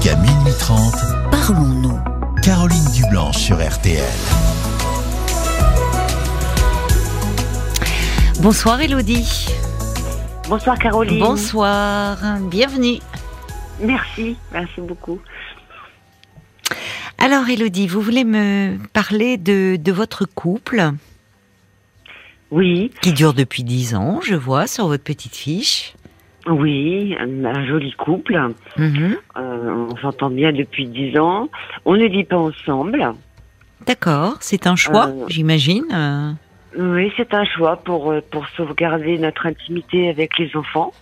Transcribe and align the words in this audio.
Jusqu'à 0.00 0.16
minuit 0.16 0.52
30, 0.58 0.94
Parlons-nous. 1.30 1.98
Caroline 2.42 2.84
Dublanche 2.94 3.36
sur 3.36 3.56
RTL. 3.56 4.02
Bonsoir 8.40 8.80
Elodie. 8.80 9.48
Bonsoir 10.48 10.78
Caroline. 10.78 11.18
Bonsoir. 11.18 12.16
Bienvenue. 12.50 13.00
Merci, 13.80 14.38
merci 14.52 14.80
beaucoup. 14.80 15.20
Alors 17.18 17.46
Elodie, 17.50 17.86
vous 17.86 18.00
voulez 18.00 18.24
me 18.24 18.78
parler 18.94 19.36
de, 19.36 19.76
de 19.76 19.92
votre 19.92 20.24
couple? 20.24 20.92
Oui, 22.50 22.90
qui 23.02 23.12
dure 23.12 23.34
depuis 23.34 23.64
10 23.64 23.96
ans, 23.96 24.20
je 24.22 24.34
vois, 24.34 24.66
sur 24.66 24.86
votre 24.86 25.04
petite 25.04 25.36
fiche. 25.36 25.94
Oui, 26.48 27.16
un, 27.18 27.44
un 27.44 27.66
joli 27.66 27.92
couple. 27.92 28.38
Mhm. 28.76 29.16
Euh, 29.36 29.86
on 29.90 29.96
s'entend 29.96 30.30
bien 30.30 30.52
depuis 30.52 30.86
dix 30.86 31.18
ans. 31.18 31.48
On 31.84 31.96
ne 31.96 32.06
vit 32.06 32.24
pas 32.24 32.38
ensemble. 32.38 33.12
D'accord, 33.86 34.36
c'est 34.40 34.66
un 34.66 34.76
choix, 34.76 35.08
Euh, 35.08 35.24
j'imagine. 35.28 35.84
euh. 35.92 36.32
Oui, 36.78 37.12
c'est 37.16 37.34
un 37.34 37.44
choix 37.44 37.76
pour 37.76 38.14
pour 38.30 38.46
sauvegarder 38.56 39.18
notre 39.18 39.46
intimité 39.46 40.08
avec 40.08 40.38
les 40.38 40.54
enfants. 40.54 40.92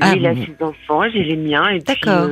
Ah, 0.00 0.14
il 0.16 0.24
a 0.26 0.34
ses 0.34 0.54
enfants, 0.62 1.02
j'ai 1.12 1.24
les 1.24 1.36
miens. 1.36 1.76
D'accord. 1.84 2.28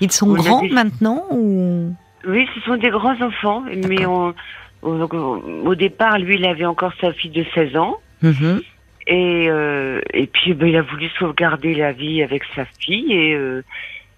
Ils 0.00 0.10
sont 0.10 0.32
grands 0.34 0.62
des- 0.62 0.68
maintenant 0.70 1.24
ou? 1.30 1.94
Oui, 2.26 2.46
ce 2.54 2.60
sont 2.62 2.76
des 2.76 2.90
grands 2.90 3.18
enfants, 3.22 3.62
mais 3.66 3.96
D'accord. 3.96 4.34
on, 4.82 5.00
on- 5.00 5.66
au 5.66 5.74
départ, 5.76 6.18
lui, 6.18 6.34
il 6.36 6.44
avait 6.44 6.64
encore 6.66 6.92
sa 7.00 7.12
fille 7.12 7.30
de 7.30 7.44
16 7.54 7.76
ans. 7.76 7.96
Mhm. 8.22 8.60
Et, 9.06 9.46
euh, 9.50 10.00
et 10.14 10.26
puis 10.26 10.54
ben, 10.54 10.68
il 10.68 10.76
a 10.76 10.82
voulu 10.82 11.08
sauvegarder 11.18 11.74
la 11.74 11.92
vie 11.92 12.22
avec 12.22 12.42
sa 12.54 12.64
fille 12.80 13.12
et 13.12 13.34
euh, 13.34 13.62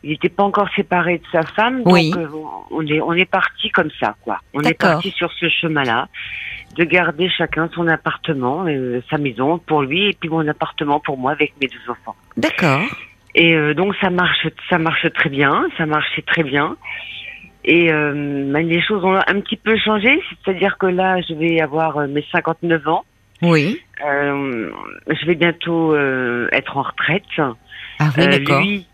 il 0.04 0.10
n'était 0.10 0.28
pas 0.28 0.44
encore 0.44 0.68
séparé 0.76 1.18
de 1.18 1.24
sa 1.32 1.42
femme. 1.42 1.82
Donc 1.82 1.92
Oui. 1.92 2.12
euh, 2.16 2.28
on 2.70 2.86
est 2.86 3.00
on 3.00 3.12
est 3.12 3.24
parti 3.30 3.70
comme 3.70 3.90
ça 3.98 4.14
quoi. 4.22 4.38
On 4.54 4.60
est 4.60 4.74
parti 4.74 5.10
sur 5.10 5.32
ce 5.32 5.48
chemin-là 5.48 6.08
de 6.76 6.84
garder 6.84 7.28
chacun 7.30 7.68
son 7.74 7.88
appartement, 7.88 8.64
euh, 8.68 9.00
sa 9.10 9.18
maison 9.18 9.58
pour 9.58 9.82
lui 9.82 10.10
et 10.10 10.12
puis 10.12 10.28
mon 10.28 10.46
appartement 10.46 11.00
pour 11.00 11.16
moi 11.18 11.32
avec 11.32 11.54
mes 11.60 11.66
deux 11.66 11.90
enfants. 11.90 12.14
D'accord. 12.36 12.82
Et 13.34 13.54
euh, 13.54 13.74
donc 13.74 13.94
ça 14.00 14.10
marche 14.10 14.46
ça 14.70 14.78
marche 14.78 15.06
très 15.14 15.30
bien, 15.30 15.66
ça 15.76 15.86
marchait 15.86 16.22
très 16.22 16.44
bien. 16.44 16.76
Et 17.64 17.90
euh, 17.92 18.12
ben, 18.52 18.64
les 18.68 18.80
choses 18.80 19.04
ont 19.04 19.16
un 19.16 19.40
petit 19.40 19.56
peu 19.56 19.76
changé, 19.76 20.22
c'est-à-dire 20.44 20.78
que 20.78 20.86
là 20.86 21.20
je 21.28 21.34
vais 21.34 21.60
avoir 21.60 21.98
mes 22.06 22.24
59 22.30 22.86
ans. 22.86 23.04
Oui. 23.42 23.80
Euh, 24.04 24.70
je 25.08 25.26
vais 25.26 25.34
bientôt 25.34 25.94
euh, 25.94 26.48
être 26.52 26.76
en 26.76 26.82
retraite. 26.82 27.22
Ah 27.38 28.10
oui, 28.16 28.24
Euh, 28.24 28.26
d'accord. 28.38 28.60
lui, 28.60 28.86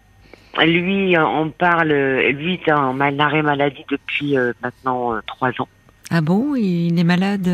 lui, 0.65 1.17
on 1.19 1.51
parle, 1.51 1.89
lui 1.89 2.55
est 2.55 2.73
en 2.73 2.93
mal- 2.93 3.21
arrêt 3.21 3.43
maladie 3.43 3.85
depuis 3.91 4.37
maintenant 4.63 5.15
trois 5.27 5.51
ans. 5.61 5.69
Ah 6.11 6.21
bon, 6.21 6.55
il 6.57 6.99
est 6.99 7.05
malade 7.05 7.49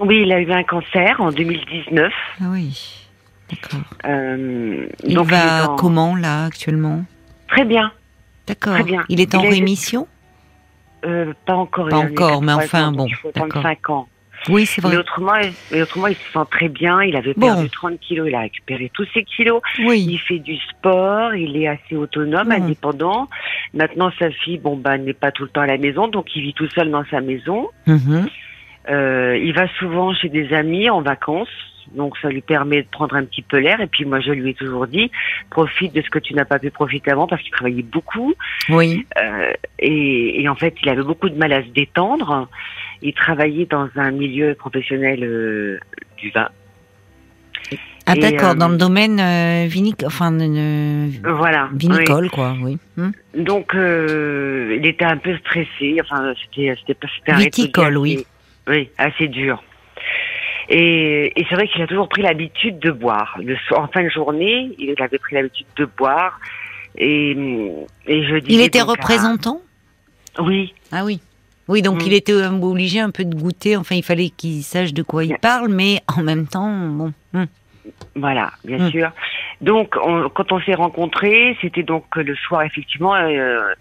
Oui, 0.00 0.22
il 0.24 0.32
a 0.32 0.40
eu 0.40 0.50
un 0.50 0.64
cancer 0.64 1.20
en 1.20 1.30
2019. 1.30 2.12
Ah 2.40 2.44
oui. 2.50 3.02
D'accord. 3.48 3.80
Il 5.04 5.14
donc 5.14 5.28
va 5.30 5.70
en- 5.70 5.76
comment 5.76 6.16
là 6.16 6.46
actuellement? 6.46 7.04
Très 7.48 7.64
bien. 7.64 7.92
D'accord. 8.48 8.74
Très 8.74 8.82
bien. 8.82 9.04
Il 9.08 9.20
est 9.20 9.34
en 9.36 9.42
Il 9.44 9.50
rémission? 9.50 10.08
Euh, 11.04 11.32
pas 11.46 11.54
encore. 11.54 11.88
Pas 11.88 11.98
il 11.98 12.12
encore, 12.12 12.42
mais 12.42 12.52
enfin, 12.54 12.88
ans, 12.88 12.90
bon, 12.92 12.96
donc 13.04 13.10
Il 13.10 13.14
faut 13.16 13.30
d'accord. 13.32 13.48
35 13.62 13.90
ans. 13.90 14.08
Oui, 14.48 14.66
c'est 14.66 14.82
Mais 14.82 14.90
vrai. 14.90 14.98
autrement, 14.98 15.32
mais 15.72 15.82
autrement, 15.82 16.06
il 16.06 16.14
se 16.16 16.32
sent 16.32 16.46
très 16.50 16.68
bien. 16.68 17.02
Il 17.02 17.16
avait 17.16 17.34
Bon. 17.34 17.46
perdu 17.46 17.68
30 17.70 17.98
kilos. 18.00 18.26
Il 18.28 18.34
a 18.34 18.40
récupéré 18.40 18.90
tous 18.94 19.06
ses 19.12 19.24
kilos. 19.24 19.60
Oui. 19.84 20.06
Il 20.08 20.18
fait 20.18 20.38
du 20.38 20.56
sport, 20.56 21.34
il 21.34 21.56
est 21.56 21.68
assez 21.68 21.96
autonome, 21.96 22.46
Mhm. 22.48 22.62
indépendant. 22.62 23.28
Maintenant, 23.74 24.10
sa 24.18 24.30
fille, 24.30 24.58
bon, 24.58 24.76
bah, 24.76 24.98
n'est 24.98 25.12
pas 25.14 25.32
tout 25.32 25.42
le 25.44 25.48
temps 25.50 25.62
à 25.62 25.66
la 25.66 25.78
maison, 25.78 26.08
donc 26.08 26.34
il 26.36 26.42
vit 26.42 26.54
tout 26.54 26.68
seul 26.68 26.90
dans 26.90 27.04
sa 27.10 27.20
maison. 27.20 27.68
Mhm. 27.86 28.26
Euh, 28.88 29.36
il 29.42 29.52
va 29.52 29.66
souvent 29.78 30.14
chez 30.14 30.28
des 30.28 30.52
amis 30.52 30.88
en 30.90 31.00
vacances, 31.00 31.48
donc 31.96 32.16
ça 32.18 32.28
lui 32.28 32.40
permet 32.40 32.82
de 32.82 32.88
prendre 32.88 33.16
un 33.16 33.24
petit 33.24 33.42
peu 33.42 33.58
l'air. 33.58 33.80
Et 33.80 33.88
puis 33.88 34.04
moi, 34.04 34.20
je 34.20 34.30
lui 34.30 34.50
ai 34.50 34.54
toujours 34.54 34.86
dit, 34.86 35.10
profite 35.50 35.92
de 35.92 36.02
ce 36.02 36.08
que 36.10 36.20
tu 36.20 36.34
n'as 36.34 36.44
pas 36.44 36.60
pu 36.60 36.70
profiter 36.70 37.10
avant, 37.10 37.26
parce 37.26 37.42
qu'il 37.42 37.50
travaillait 37.50 37.82
beaucoup. 37.82 38.34
Oui. 38.68 39.04
Euh, 39.20 39.52
et, 39.80 40.40
et 40.42 40.48
en 40.48 40.54
fait, 40.54 40.74
il 40.82 40.88
avait 40.88 41.02
beaucoup 41.02 41.28
de 41.28 41.36
mal 41.36 41.52
à 41.52 41.62
se 41.64 41.68
détendre. 41.70 42.48
Il 43.02 43.12
travaillait 43.14 43.66
dans 43.66 43.88
un 43.96 44.10
milieu 44.10 44.54
professionnel 44.54 45.22
euh, 45.22 45.78
du 46.16 46.30
vin. 46.30 46.48
Ah 48.06 48.14
d'accord, 48.14 48.50
euh, 48.50 48.54
dans 48.54 48.68
le 48.68 48.76
domaine 48.76 49.18
euh, 49.18 49.66
vinic... 49.66 50.04
enfin, 50.06 50.30
Voilà. 51.24 51.68
vinicole, 51.74 52.30
quoi, 52.30 52.54
oui. 52.62 52.78
Hmm. 52.96 53.10
Donc, 53.34 53.74
euh, 53.74 54.76
il 54.78 54.86
était 54.86 55.04
un 55.04 55.16
peu 55.16 55.36
stressé. 55.38 55.98
Enfin, 56.00 56.32
c'était, 56.44 56.74
c'était 56.78 56.94
pas, 56.94 57.08
c'était 57.18 57.32
Viticole, 57.36 57.98
oui. 57.98 58.24
Oui, 58.68 58.88
assez 58.98 59.26
dur. 59.28 59.62
Et, 60.68 61.32
et 61.40 61.46
c'est 61.48 61.54
vrai 61.56 61.68
qu'il 61.68 61.82
a 61.82 61.86
toujours 61.86 62.08
pris 62.08 62.22
l'habitude 62.22 62.78
de 62.78 62.90
boire. 62.90 63.36
Le 63.42 63.56
en 63.76 63.86
fin 63.88 64.02
de 64.04 64.08
journée, 64.08 64.70
il 64.78 64.94
avait 65.00 65.18
pris 65.18 65.34
l'habitude 65.34 65.66
de 65.76 65.84
boire. 65.84 66.38
Et, 66.98 67.32
et 68.06 68.24
je 68.26 68.36
Il 68.36 68.42
disais 68.42 68.64
était 68.66 68.80
à- 68.80 68.84
représentant? 68.84 69.60
Oui, 70.38 70.74
Ah 70.92 71.04
oui. 71.04 71.20
Oui, 71.68 71.82
donc 71.82 72.02
Mm. 72.02 72.06
il 72.06 72.12
était 72.12 72.32
obligé 72.46 73.00
un 73.00 73.10
peu 73.10 73.24
de 73.24 73.34
goûter, 73.34 73.76
enfin 73.76 73.96
il 73.96 74.02
fallait 74.04 74.28
qu'il 74.30 74.62
sache 74.62 74.92
de 74.94 75.02
quoi 75.02 75.24
il 75.24 75.36
parle, 75.38 75.68
mais 75.68 76.00
en 76.16 76.22
même 76.22 76.46
temps, 76.46 76.70
bon. 76.88 77.12
hmm. 77.32 77.44
Voilà, 78.14 78.50
bien 78.64 78.78
Mm. 78.86 78.90
sûr. 78.90 79.10
Donc, 79.62 79.94
on- 80.04 80.28
quand 80.28 80.52
on 80.52 80.60
s'est 80.60 80.74
rencontrés, 80.74 81.56
c'était 81.62 81.82
donc 81.82 82.04
le 82.16 82.34
soir, 82.36 82.62
effectivement, 82.62 83.14
euh, 83.14 83.72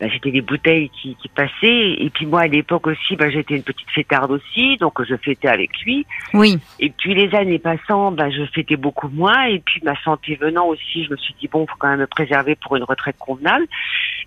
bah, 0.00 0.06
c'était 0.12 0.30
des 0.30 0.40
bouteilles 0.40 0.88
qui, 0.90 1.16
qui 1.16 1.28
passaient. 1.28 1.94
Et 1.98 2.10
puis 2.14 2.24
moi, 2.24 2.40
à 2.42 2.46
l'époque 2.46 2.86
aussi, 2.86 3.14
bah, 3.16 3.28
j'étais 3.28 3.54
une 3.56 3.62
petite 3.62 3.90
fêtarde 3.90 4.30
aussi, 4.30 4.76
donc 4.78 5.02
je 5.04 5.14
fêtais 5.16 5.48
avec 5.48 5.70
lui. 5.84 6.06
Oui, 6.32 6.58
Et 6.80 6.88
puis 6.90 7.14
les 7.14 7.34
années 7.34 7.58
passant, 7.58 8.10
bah, 8.10 8.30
je 8.30 8.42
fêtais 8.54 8.76
beaucoup 8.76 9.08
moins. 9.08 9.44
Et 9.44 9.58
puis 9.58 9.80
ma 9.84 10.00
santé 10.02 10.36
venant 10.40 10.66
aussi, 10.66 11.04
je 11.04 11.10
me 11.10 11.16
suis 11.18 11.34
dit, 11.40 11.48
bon, 11.48 11.66
faut 11.66 11.76
quand 11.78 11.88
même 11.88 12.00
me 12.00 12.06
préserver 12.06 12.54
pour 12.56 12.76
une 12.76 12.84
retraite 12.84 13.16
convenable. 13.18 13.66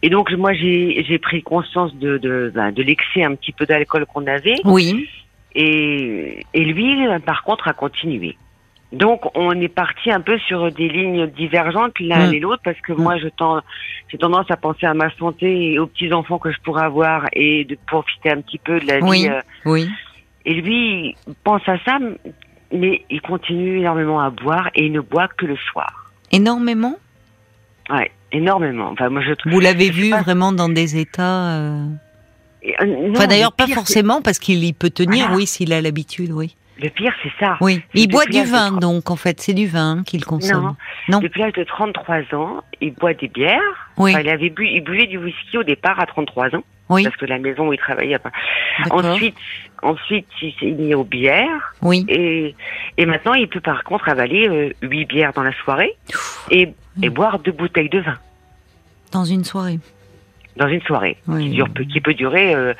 Et 0.03 0.09
donc 0.09 0.31
moi, 0.33 0.53
j'ai 0.53 1.19
pris 1.19 1.41
conscience 1.41 1.95
de, 1.95 2.17
de, 2.19 2.51
bah, 2.53 2.71
de 2.71 2.83
l'excès 2.83 3.23
un 3.23 3.33
petit 3.35 3.51
peu 3.53 3.65
d'alcool 3.65 4.05
qu'on 4.05 4.27
avait. 4.27 4.55
oui, 4.65 5.07
Et, 5.55 6.45
et 6.53 6.63
lui, 6.63 6.95
par 7.25 7.43
contre, 7.43 7.67
a 7.67 7.73
continué. 7.73 8.37
Donc, 8.91 9.21
on 9.35 9.51
est 9.59 9.69
parti 9.69 10.11
un 10.11 10.19
peu 10.19 10.37
sur 10.39 10.69
des 10.71 10.89
lignes 10.89 11.27
divergentes 11.27 11.97
l'un 11.99 12.27
Mm. 12.29 12.33
et 12.33 12.39
l'autre 12.41 12.61
parce 12.63 12.79
que 12.81 12.91
moi, 12.91 13.17
je 13.17 13.27
tends, 13.29 13.61
j'ai 14.09 14.17
tendance 14.17 14.49
à 14.51 14.57
penser 14.57 14.85
à 14.85 14.93
ma 14.93 15.09
santé 15.15 15.71
et 15.73 15.79
aux 15.79 15.87
petits 15.87 16.11
enfants 16.11 16.39
que 16.39 16.51
je 16.51 16.57
pourrais 16.61 16.83
avoir 16.83 17.25
et 17.33 17.63
de 17.63 17.77
profiter 17.87 18.31
un 18.31 18.41
petit 18.41 18.57
peu 18.57 18.79
de 18.81 18.87
la 18.87 18.99
Oui. 18.99 19.21
vie. 19.23 19.29
euh. 19.29 19.39
oui. 19.65 19.87
Et 20.45 20.55
lui, 20.55 21.15
il 21.27 21.33
pense 21.43 21.61
à 21.69 21.77
ça, 21.85 21.99
mais 22.73 23.05
il 23.09 23.21
continue 23.21 23.79
énormément 23.79 24.19
à 24.19 24.29
boire 24.29 24.69
et 24.75 24.85
il 24.87 24.91
ne 24.91 24.99
boit 24.99 25.27
que 25.29 25.45
le 25.45 25.55
soir. 25.71 26.11
Énormément? 26.31 26.97
Ouais, 27.89 28.11
énormément. 28.31 28.89
Enfin, 28.91 29.09
moi, 29.09 29.21
je. 29.21 29.33
Vous 29.49 29.59
l'avez 29.59 29.89
vu 29.89 30.09
pas- 30.09 30.21
vraiment 30.21 30.51
dans 30.51 30.69
des 30.69 30.97
états... 30.99 31.57
euh, 31.59 31.85
Euh, 32.63 32.85
non, 32.85 33.11
Enfin 33.11 33.25
d'ailleurs 33.27 33.53
le 33.57 33.65
pas 33.65 33.73
forcément 33.73 34.21
parce 34.21 34.37
qu'il 34.37 34.63
y 34.63 34.71
peut 34.73 34.91
tenir, 34.91 35.25
Voilà. 35.25 35.37
oui, 35.37 35.47
s'il 35.47 35.73
a 35.73 35.81
l'habitude, 35.81 36.31
oui. 36.31 36.55
Le 36.81 36.89
pire, 36.89 37.13
c'est 37.21 37.31
ça. 37.39 37.57
Oui, 37.61 37.83
il 37.93 38.07
boit 38.09 38.25
du 38.25 38.43
vin 38.43 38.71
donc 38.71 39.11
en 39.11 39.15
fait, 39.15 39.39
c'est 39.39 39.53
du 39.53 39.67
vin 39.67 40.03
qu'il 40.03 40.25
consomme. 40.25 40.63
Non. 40.63 40.75
Non. 41.09 41.19
Depuis 41.19 41.41
l'âge 41.41 41.53
de 41.53 41.63
33 41.63 42.33
ans, 42.33 42.63
il 42.81 42.93
boit 42.93 43.13
des 43.13 43.27
bières. 43.27 43.59
Oui, 43.97 44.11
Enfin, 44.11 44.21
il 44.21 44.29
avait 44.29 44.49
bu, 44.49 44.67
il 44.67 44.81
buvait 44.83 45.05
du 45.07 45.17
whisky 45.17 45.57
au 45.57 45.63
départ 45.63 45.99
à 45.99 46.05
33 46.07 46.55
ans, 46.55 46.63
oui, 46.89 47.03
parce 47.03 47.15
que 47.17 47.25
la 47.25 47.37
maison 47.37 47.67
où 47.67 47.73
il 47.73 47.77
travaillait. 47.79 48.17
D'accord. 48.83 49.05
ensuite, 49.05 49.35
ensuite, 49.83 50.27
il 50.41 50.53
s'est 50.59 50.71
mis 50.71 50.95
aux 50.95 51.03
bières 51.03 51.73
Oui, 51.81 52.05
et 52.09 52.55
et 52.97 53.05
maintenant, 53.05 53.33
il 53.35 53.47
peut 53.47 53.61
par 53.61 53.83
contre 53.83 54.09
avaler 54.09 54.47
euh, 54.49 54.73
huit 54.81 55.05
bières 55.05 55.33
dans 55.33 55.43
la 55.43 55.53
soirée 55.63 55.95
et 56.49 56.73
et 57.03 57.09
boire 57.09 57.37
deux 57.39 57.51
bouteilles 57.51 57.89
de 57.89 57.99
vin 57.99 58.17
dans 59.11 59.25
une 59.25 59.43
soirée. 59.43 59.79
Dans 60.57 60.67
une 60.67 60.81
soirée 60.81 61.17
Oui. 61.27 61.45
qui 61.45 61.49
dure 61.51 61.67
qui 61.91 62.01
peut 62.01 62.13
durer, 62.13 62.53
euh, 62.55 62.73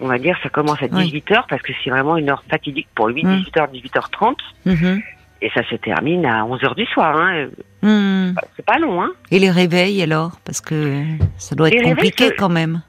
on 0.00 0.06
va 0.08 0.18
dire, 0.18 0.36
ça 0.42 0.48
commence 0.48 0.82
à 0.82 0.86
Oui. 0.92 1.04
18 1.04 1.30
h 1.30 1.42
parce 1.48 1.62
que 1.62 1.72
c'est 1.82 1.90
vraiment 1.90 2.16
une 2.16 2.30
heure 2.30 2.44
fatidique 2.50 2.88
pour 2.94 3.08
lui, 3.08 3.24
Mm. 3.24 3.36
18 3.38 3.56
h 3.56 3.70
18 3.72 3.94
h 3.96 4.10
30 4.10 4.38
Mhm. 4.66 5.02
et 5.42 5.50
ça 5.54 5.62
se 5.68 5.74
termine 5.76 6.24
à 6.26 6.44
11 6.44 6.60
h 6.62 6.74
du 6.74 6.86
soir. 6.86 7.16
Hein. 7.16 7.46
Hmm. 7.82 8.34
C'est 8.56 8.64
pas 8.64 8.78
long, 8.78 9.02
hein. 9.02 9.10
Et 9.30 9.38
les 9.38 9.50
réveils 9.50 10.02
alors? 10.02 10.38
Parce 10.44 10.60
que 10.60 11.02
ça 11.36 11.54
doit 11.54 11.68
être 11.68 11.82
compliqué 11.82 12.30
quand 12.36 12.48
même. 12.48 12.80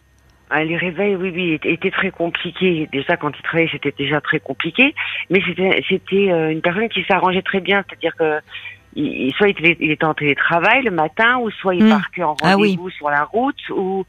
Ah, 0.52 0.64
les 0.64 0.78
réveils, 0.78 1.16
oui, 1.16 1.32
oui, 1.34 1.54
étaient, 1.54 1.74
étaient 1.74 1.92
très 1.92 2.12
compliqués. 2.12 2.88
Déjà, 2.94 3.18
quand 3.18 3.32
il 3.38 3.42
travaillait, 3.42 3.70
c'était 3.72 3.94
déjà 3.98 4.22
très 4.22 4.40
compliqué. 4.40 4.94
Mais 5.32 5.42
c'était, 5.46 5.84
c'était 5.90 6.32
euh, 6.32 6.52
une 6.52 6.62
personne 6.62 6.88
qui 6.88 7.04
s'arrangeait 7.06 7.42
très 7.42 7.60
bien. 7.62 7.84
C'est-à-dire 7.90 8.16
que 8.16 8.40
il, 8.95 9.33
soit 9.38 9.50
il 9.50 9.51
était, 9.51 9.77
il 9.80 9.92
était 9.92 10.06
en 10.06 10.13
télétravail 10.13 10.83
le 10.83 10.92
matin, 10.92 11.38
ou 11.42 11.50
soit 11.51 11.75
il 11.75 11.83
Hmm. 11.83 11.89
partait 11.89 12.24
en 12.24 12.36
Ah 12.42 12.56
oui. 12.57 12.69
rendez-vous 12.71 12.89
sur 12.92 13.09
la 13.09 13.24
route, 13.25 13.59
ou 13.69 14.06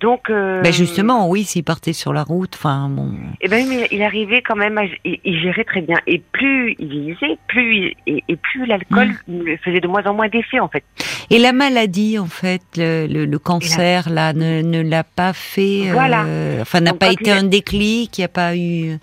donc. 0.00 0.30
Euh, 0.30 0.62
Ben 0.62 0.72
justement, 0.72 1.28
oui, 1.28 1.44
s'il 1.44 1.64
partait 1.64 1.92
sur 1.92 2.12
la 2.12 2.22
route, 2.22 2.54
enfin 2.54 2.88
bon. 2.88 3.12
Eh 3.40 3.48
ben, 3.48 3.66
mais 3.68 3.88
il 3.90 4.02
arrivait 4.02 4.42
quand 4.42 4.56
même, 4.56 4.78
à, 4.78 4.84
il, 5.04 5.18
il 5.24 5.40
gérait 5.40 5.64
très 5.64 5.80
bien. 5.80 5.96
Et 6.06 6.18
plus 6.32 6.74
il 6.78 6.88
vieillissait, 6.88 7.38
plus 7.48 7.76
il- 7.76 7.94
et, 8.06 8.24
et 8.28 8.36
plus 8.36 8.64
l'alcool 8.66 9.10
me 9.26 9.56
faisait 9.58 9.80
de 9.80 9.88
moins 9.88 10.04
en 10.06 10.14
moins 10.14 10.28
d'effet 10.28 10.60
en 10.60 10.68
fait. 10.68 10.84
Et 11.30 11.38
la 11.38 11.52
maladie, 11.52 12.18
en 12.18 12.26
fait, 12.26 12.62
le, 12.76 13.06
le, 13.06 13.24
le 13.26 13.38
cancer, 13.38 14.08
là, 14.08 14.32
ne, 14.32 14.62
ne 14.62 14.80
l'a 14.82 15.04
pas 15.04 15.32
fait. 15.32 15.88
euh, 15.90 15.92
Voilà. 15.92 16.24
enfin, 16.62 16.80
n'a 16.80 16.94
pas 16.94 17.12
été 17.12 17.30
un 17.30 17.42
déclic, 17.42 18.16
il 18.16 18.20
n'y 18.20 18.24
a 18.24 18.28
pas 18.28 18.56
eu. 18.56 18.98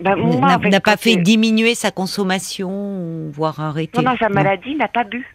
Ben, 0.00 0.16
moi, 0.16 0.36
n'a 0.40 0.56
en 0.56 0.60
fait, 0.60 0.68
n'a 0.68 0.80
pas 0.80 0.96
fait 0.96 1.16
diminuer 1.16 1.74
sa 1.74 1.90
consommation, 1.90 3.30
voire 3.30 3.58
arrêter. 3.60 3.92
Pendant 3.94 4.16
sa 4.16 4.28
Non. 4.28 4.34
maladie, 4.36 4.74
n'a 4.76 4.88
pas 4.88 5.04
bu. 5.04 5.26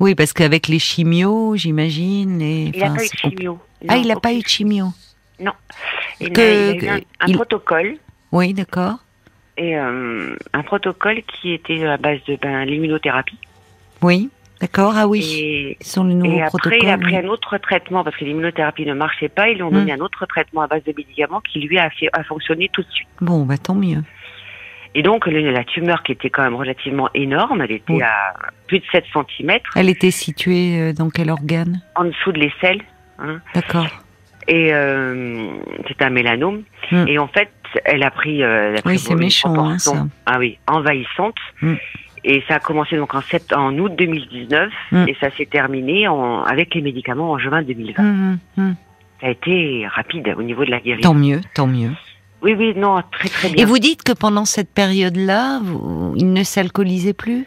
Oui, 0.00 0.14
parce 0.14 0.32
qu'avec 0.32 0.68
les 0.68 0.78
chimios, 0.78 1.54
j'imagine. 1.56 2.38
Les... 2.38 2.70
Il 2.74 2.80
n'a 2.80 2.90
pas 2.90 3.04
eu 3.04 3.08
de 3.08 3.16
chimio. 3.16 3.58
Ah, 3.88 3.94
Non, 3.96 4.02
il 4.02 4.08
n'a 4.08 4.16
pas 4.16 4.32
eu 4.32 4.40
de 4.40 4.48
chimio. 4.48 4.86
Il, 6.20 6.32
que- 6.32 6.40
a, 6.40 6.52
il 6.52 6.70
a 6.70 6.72
eu 6.72 6.88
un, 6.88 6.98
que- 6.98 7.04
un 7.20 7.26
il- 7.28 7.34
protocole 7.36 7.96
Oui, 8.32 8.52
d'accord. 8.54 8.98
et 9.56 9.76
euh, 9.76 10.34
un 10.52 10.62
protocole 10.62 11.22
qui 11.22 11.52
était 11.52 11.84
à 11.86 11.96
base 11.96 12.18
de 12.26 12.36
ben, 12.40 12.64
l'immunothérapie. 12.64 13.38
Oui, 14.02 14.30
d'accord. 14.62 14.94
Ah 14.96 15.06
oui. 15.06 15.20
Et, 15.38 15.84
sont 15.84 16.08
après, 16.54 16.78
il 16.80 16.88
a 16.88 16.96
pris 16.96 17.12
oui. 17.14 17.18
un 17.18 17.28
autre 17.28 17.58
traitement 17.58 18.02
parce 18.04 18.16
que 18.16 18.24
l'immunothérapie 18.24 18.86
ne 18.86 18.94
marchait 18.94 19.28
pas. 19.28 19.48
Ils 19.50 19.56
lui 19.56 19.62
ont 19.64 19.70
Hmm. 19.70 19.74
donné 19.74 19.92
un 19.92 20.00
autre 20.00 20.24
traitement 20.24 20.62
à 20.62 20.66
base 20.68 20.82
de 20.84 20.94
médicaments 20.96 21.40
qui 21.42 21.60
lui 21.60 21.78
a, 21.78 21.90
fait, 21.90 22.08
a 22.14 22.22
fonctionné 22.24 22.70
tout 22.72 22.80
de 22.82 22.90
suite. 22.90 23.08
Bon, 23.20 23.44
bah 23.44 23.58
tant 23.58 23.74
mieux. 23.74 24.02
Et 24.94 25.02
donc, 25.02 25.26
le- 25.26 25.50
la 25.50 25.64
tumeur 25.64 26.02
qui 26.02 26.12
était 26.12 26.28
quand 26.30 26.42
même 26.42 26.54
relativement 26.54 27.08
énorme, 27.14 27.60
elle 27.62 27.72
était 27.72 27.92
Oui. 27.94 28.02
à 28.02 28.34
plus 28.68 28.78
de 28.80 28.84
7 28.92 29.04
cm 29.12 29.58
Elle 29.74 29.88
était 29.88 30.10
située 30.10 30.78
euh, 30.80 30.92
dans 30.92 31.10
quel 31.10 31.30
organe? 31.30 31.80
En 31.96 32.04
dessous 32.04 32.32
de 32.32 32.38
l'aisselle. 32.40 32.80
Hein, 33.18 33.40
D'accord. 33.54 33.86
et 34.48 34.72
euh, 34.74 35.46
c'était 35.88 36.04
un 36.04 36.10
mélanome. 36.10 36.62
Hmm. 36.90 37.04
Et 37.08 37.18
en 37.18 37.28
fait, 37.28 37.50
elle 37.86 38.02
a 38.02 38.10
pris. 38.10 38.42
euh, 38.42 38.70
elle 38.70 38.78
a 38.78 38.82
pris 38.82 38.92
Oui, 38.92 38.98
c'est 38.98 39.14
méchant, 39.14 39.54
hein, 39.70 39.78
ça. 39.78 40.06
Ah 40.26 40.38
oui, 40.38 40.58
envahissante. 40.66 41.36
Hmm. 41.62 41.74
Et 42.24 42.42
ça 42.46 42.54
a 42.56 42.58
commencé 42.60 42.96
donc 42.96 43.14
en, 43.14 43.20
sept, 43.20 43.52
en 43.52 43.76
août 43.78 43.92
2019 43.98 44.70
Hmm. 44.92 45.04
et 45.08 45.16
ça 45.20 45.30
s'est 45.36 45.46
terminé 45.46 46.06
en, 46.08 46.42
avec 46.42 46.74
les 46.74 46.80
médicaments 46.82 47.30
en 47.32 47.38
juin 47.38 47.62
2020. 47.62 48.02
Hum, 48.02 48.38
hum, 48.56 48.64
hum. 48.64 48.74
Ça 49.20 49.26
a 49.28 49.30
été 49.30 49.86
rapide 49.88 50.34
au 50.36 50.42
niveau 50.42 50.64
de 50.64 50.70
la 50.70 50.80
guérison. 50.80 51.08
Tant 51.10 51.14
mieux, 51.18 51.40
tant 51.54 51.66
mieux. 51.66 51.90
Oui, 52.42 52.54
oui, 52.58 52.72
non, 52.76 53.00
très 53.12 53.28
très 53.28 53.48
bien. 53.50 53.62
Et 53.62 53.64
vous 53.66 53.78
dites 53.78 54.02
que 54.02 54.12
pendant 54.12 54.44
cette 54.44 54.72
période-là, 54.72 55.60
il 56.16 56.32
ne 56.32 56.42
s'alcoolisait 56.42 57.12
plus? 57.12 57.46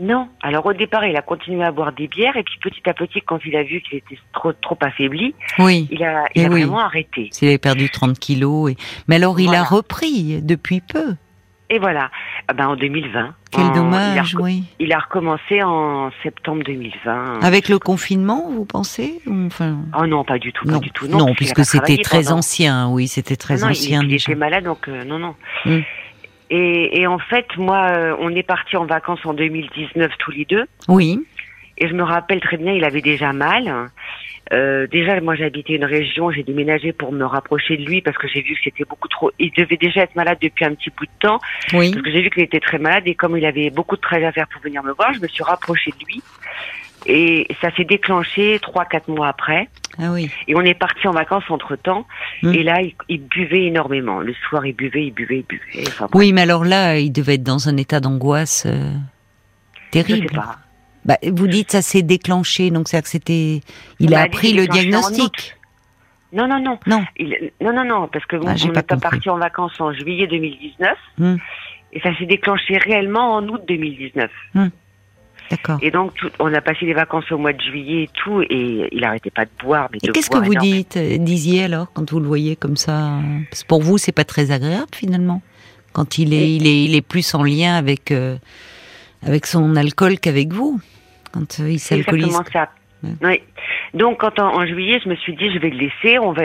Non. 0.00 0.26
Alors 0.42 0.66
au 0.66 0.72
départ, 0.72 1.04
il 1.04 1.16
a 1.16 1.22
continué 1.22 1.62
à 1.64 1.70
boire 1.70 1.92
des 1.92 2.08
bières 2.08 2.36
et 2.36 2.42
puis 2.42 2.58
petit 2.62 2.88
à 2.88 2.94
petit, 2.94 3.20
quand 3.20 3.38
il 3.44 3.54
a 3.56 3.62
vu 3.62 3.80
qu'il 3.82 3.98
était 3.98 4.18
trop 4.32 4.52
trop 4.52 4.76
affaibli, 4.80 5.34
Oui. 5.58 5.86
il 5.92 6.02
a, 6.02 6.24
il 6.34 6.42
Eh 6.42 6.46
a 6.46 6.48
oui. 6.48 6.62
vraiment 6.62 6.80
arrêté. 6.80 7.28
S'il 7.30 7.48
avait 7.48 7.58
perdu 7.58 7.88
30 7.90 8.18
kilos. 8.18 8.72
Et... 8.72 8.76
Mais 9.06 9.16
alors, 9.16 9.38
il 9.38 9.54
a 9.54 9.62
repris 9.62 10.40
depuis 10.42 10.80
peu. 10.80 11.14
Et 11.74 11.78
voilà. 11.78 12.10
Ah 12.48 12.52
ben, 12.52 12.68
en 12.68 12.76
2020. 12.76 13.34
Quel 13.50 13.64
en- 13.64 13.72
dommage, 13.74 14.32
il 14.34 14.38
a, 14.38 14.42
oui. 14.42 14.64
il 14.78 14.92
a 14.92 14.98
recommencé 14.98 15.62
en 15.62 16.10
septembre 16.22 16.62
2020. 16.64 17.40
Avec 17.42 17.70
le 17.70 17.78
confinement, 17.78 18.50
vous 18.50 18.66
pensez 18.66 19.20
Enfin, 19.46 19.78
Oh 19.98 20.06
non, 20.06 20.22
pas 20.22 20.38
du 20.38 20.52
tout, 20.52 20.66
pas 20.66 20.72
non, 20.72 20.78
du 20.80 20.90
tout. 20.90 21.06
non, 21.08 21.28
a 21.32 21.34
puisque 21.34 21.56
pas 21.56 21.64
c'était 21.64 21.96
très 22.02 22.24
pendant- 22.24 22.38
ancien. 22.38 22.90
Oui, 22.90 23.08
c'était 23.08 23.36
très 23.36 23.54
Non, 23.56 23.68
il- 23.68 23.70
ancien 23.70 24.02
il, 24.02 24.12
était 24.12 24.34
malade, 24.34 24.64
donc 24.64 24.86
euh, 24.88 25.02
non, 25.04 25.18
non. 25.18 25.34
Mm. 25.64 25.78
Et, 26.50 27.00
et 27.00 27.06
en 27.06 27.18
fait, 27.18 27.46
moi, 27.56 27.86
euh, 27.88 28.14
on 28.20 28.28
est 28.36 28.42
parti 28.42 28.76
en 28.76 28.84
vacances 28.84 29.24
en 29.24 29.32
2019 29.32 30.10
tous 30.18 30.32
les 30.32 30.44
deux. 30.44 30.64
Oui. 30.88 31.18
Et 31.78 31.88
je 31.88 31.94
me 31.94 32.02
rappelle 32.02 32.40
très 32.40 32.58
bien, 32.58 32.72
il 32.72 32.84
avait 32.84 33.00
déjà 33.00 33.32
mal. 33.32 33.88
Euh, 34.52 34.86
déjà, 34.86 35.20
moi, 35.20 35.34
j'habitais 35.34 35.74
une 35.74 35.84
région, 35.84 36.30
j'ai 36.30 36.42
déménagé 36.42 36.92
pour 36.92 37.10
me 37.12 37.24
rapprocher 37.24 37.76
de 37.76 37.84
lui 37.84 38.02
parce 38.02 38.18
que 38.18 38.28
j'ai 38.28 38.42
vu 38.42 38.54
que 38.54 38.60
c'était 38.64 38.84
beaucoup 38.84 39.08
trop. 39.08 39.30
Il 39.38 39.50
devait 39.56 39.76
déjà 39.78 40.02
être 40.02 40.14
malade 40.14 40.38
depuis 40.42 40.64
un 40.64 40.74
petit 40.74 40.90
bout 40.90 41.06
de 41.06 41.10
temps 41.20 41.38
Oui. 41.72 41.90
parce 41.90 42.02
que 42.04 42.10
j'ai 42.12 42.20
vu 42.22 42.30
qu'il 42.30 42.42
était 42.42 42.60
très 42.60 42.78
malade 42.78 43.04
et 43.06 43.14
comme 43.14 43.36
il 43.36 43.44
avait 43.46 43.70
beaucoup 43.70 43.96
de 43.96 44.00
travail 44.02 44.26
à 44.26 44.32
faire 44.32 44.46
pour 44.48 44.60
venir 44.62 44.82
me 44.82 44.92
voir, 44.92 45.12
je 45.14 45.20
me 45.20 45.28
suis 45.28 45.42
rapprochée 45.42 45.90
de 45.98 46.04
lui. 46.06 46.22
Et 47.06 47.48
ça 47.60 47.74
s'est 47.74 47.84
déclenché 47.84 48.58
trois, 48.62 48.84
quatre 48.84 49.08
mois 49.08 49.26
après. 49.28 49.68
Ah 49.98 50.12
oui. 50.12 50.30
Et 50.46 50.54
on 50.54 50.60
est 50.60 50.74
parti 50.74 51.08
en 51.08 51.12
vacances 51.12 51.42
entre 51.48 51.74
temps. 51.74 52.06
Mm. 52.42 52.54
Et 52.54 52.62
là, 52.62 52.80
il, 52.80 52.94
il 53.08 53.22
buvait 53.26 53.64
énormément. 53.64 54.20
Le 54.20 54.34
soir, 54.48 54.64
il 54.66 54.72
buvait, 54.74 55.06
il 55.06 55.10
buvait, 55.12 55.38
il 55.38 55.44
buvait. 55.44 55.88
Enfin, 55.88 56.06
Oui, 56.14 56.32
mais 56.32 56.42
alors 56.42 56.64
là, 56.64 56.98
il 56.98 57.10
devait 57.10 57.34
être 57.34 57.42
dans 57.42 57.68
un 57.68 57.76
état 57.76 57.98
d'angoisse 58.00 58.66
euh, 58.66 58.92
je 59.94 59.98
sais 59.98 60.04
terrible. 60.04 60.34
pas. 60.34 60.58
Bah, 61.04 61.18
vous 61.30 61.48
dites 61.48 61.72
ça 61.72 61.82
s'est 61.82 62.02
déclenché, 62.02 62.70
donc 62.70 62.88
c'est 62.88 63.02
que 63.02 63.08
c'était. 63.08 63.60
Il 63.98 64.14
a 64.14 64.18
dit 64.18 64.24
appris 64.26 64.52
le 64.52 64.66
diagnostic. 64.66 65.56
Non, 66.32 66.46
non, 66.48 66.60
non. 66.60 66.78
Non. 66.86 67.04
Il- 67.18 67.50
non, 67.60 67.72
non, 67.74 67.84
non, 67.84 68.08
parce 68.08 68.24
que 68.26 68.36
Ah, 68.36 68.54
on 68.64 68.68
pas 68.72 68.80
est 68.80 68.82
pas 68.86 68.96
parti 68.96 69.28
en 69.28 69.36
vacances 69.36 69.78
en 69.80 69.92
juillet 69.92 70.26
2019 70.28 70.96
Hmm. 71.18 71.36
et 71.92 72.00
ça 72.00 72.16
s'est 72.16 72.24
déclenché 72.26 72.78
réellement 72.78 73.34
en 73.34 73.46
août 73.48 73.60
2019. 73.68 74.30
D'accord. 75.50 75.78
Et 75.82 75.90
donc 75.90 76.14
tout- 76.14 76.30
on 76.38 76.54
a 76.54 76.60
passé 76.62 76.86
les 76.86 76.94
vacances 76.94 77.30
au 77.30 77.36
mois 77.36 77.52
de 77.52 77.60
juillet 77.60 78.04
et 78.04 78.10
tout 78.24 78.40
et 78.48 78.88
il 78.92 79.04
arrêtait 79.04 79.30
pas 79.30 79.44
de 79.44 79.50
boire. 79.62 79.88
Mais 79.92 79.98
Et 80.02 80.08
qu'est-ce 80.08 80.30
que 80.30 80.38
vous 80.38 80.54
dites, 80.54 80.96
euh, 80.96 81.18
disiez 81.18 81.64
alors, 81.64 81.92
quand 81.92 82.10
vous 82.10 82.20
le 82.20 82.26
voyez 82.26 82.56
comme 82.56 82.76
ça? 82.78 83.18
Parce 83.50 83.62
que 83.64 83.68
pour 83.68 83.82
vous, 83.82 83.98
c'est 83.98 84.12
pas 84.12 84.24
très 84.24 84.50
agréable 84.52 84.86
finalement, 84.94 85.42
quand 85.92 86.16
il 86.16 86.32
est, 86.32 86.36
Et- 86.48 86.56
il 86.56 86.66
est, 86.66 86.84
il 86.84 86.94
est 86.94 87.02
plus 87.02 87.34
en 87.34 87.42
lien 87.42 87.74
avec 87.74 88.10
euh, 88.12 88.36
avec 89.26 89.44
son 89.46 89.76
alcool 89.76 90.18
qu'avec 90.18 90.52
vous, 90.54 90.80
quand 91.32 91.60
euh, 91.60 91.70
il 91.70 91.78
s'alcoolise. 91.78 92.38
ça. 92.52 92.68
Ouais. 93.02 93.10
Oui. 93.22 93.40
Donc 93.94 94.20
quand 94.20 94.38
en, 94.38 94.54
en 94.60 94.66
juillet, 94.66 95.00
je 95.02 95.08
me 95.08 95.16
suis 95.16 95.34
dit 95.34 95.52
je 95.52 95.58
vais 95.58 95.70
le 95.70 95.78
laisser. 95.78 96.18
On 96.20 96.32
va. 96.32 96.42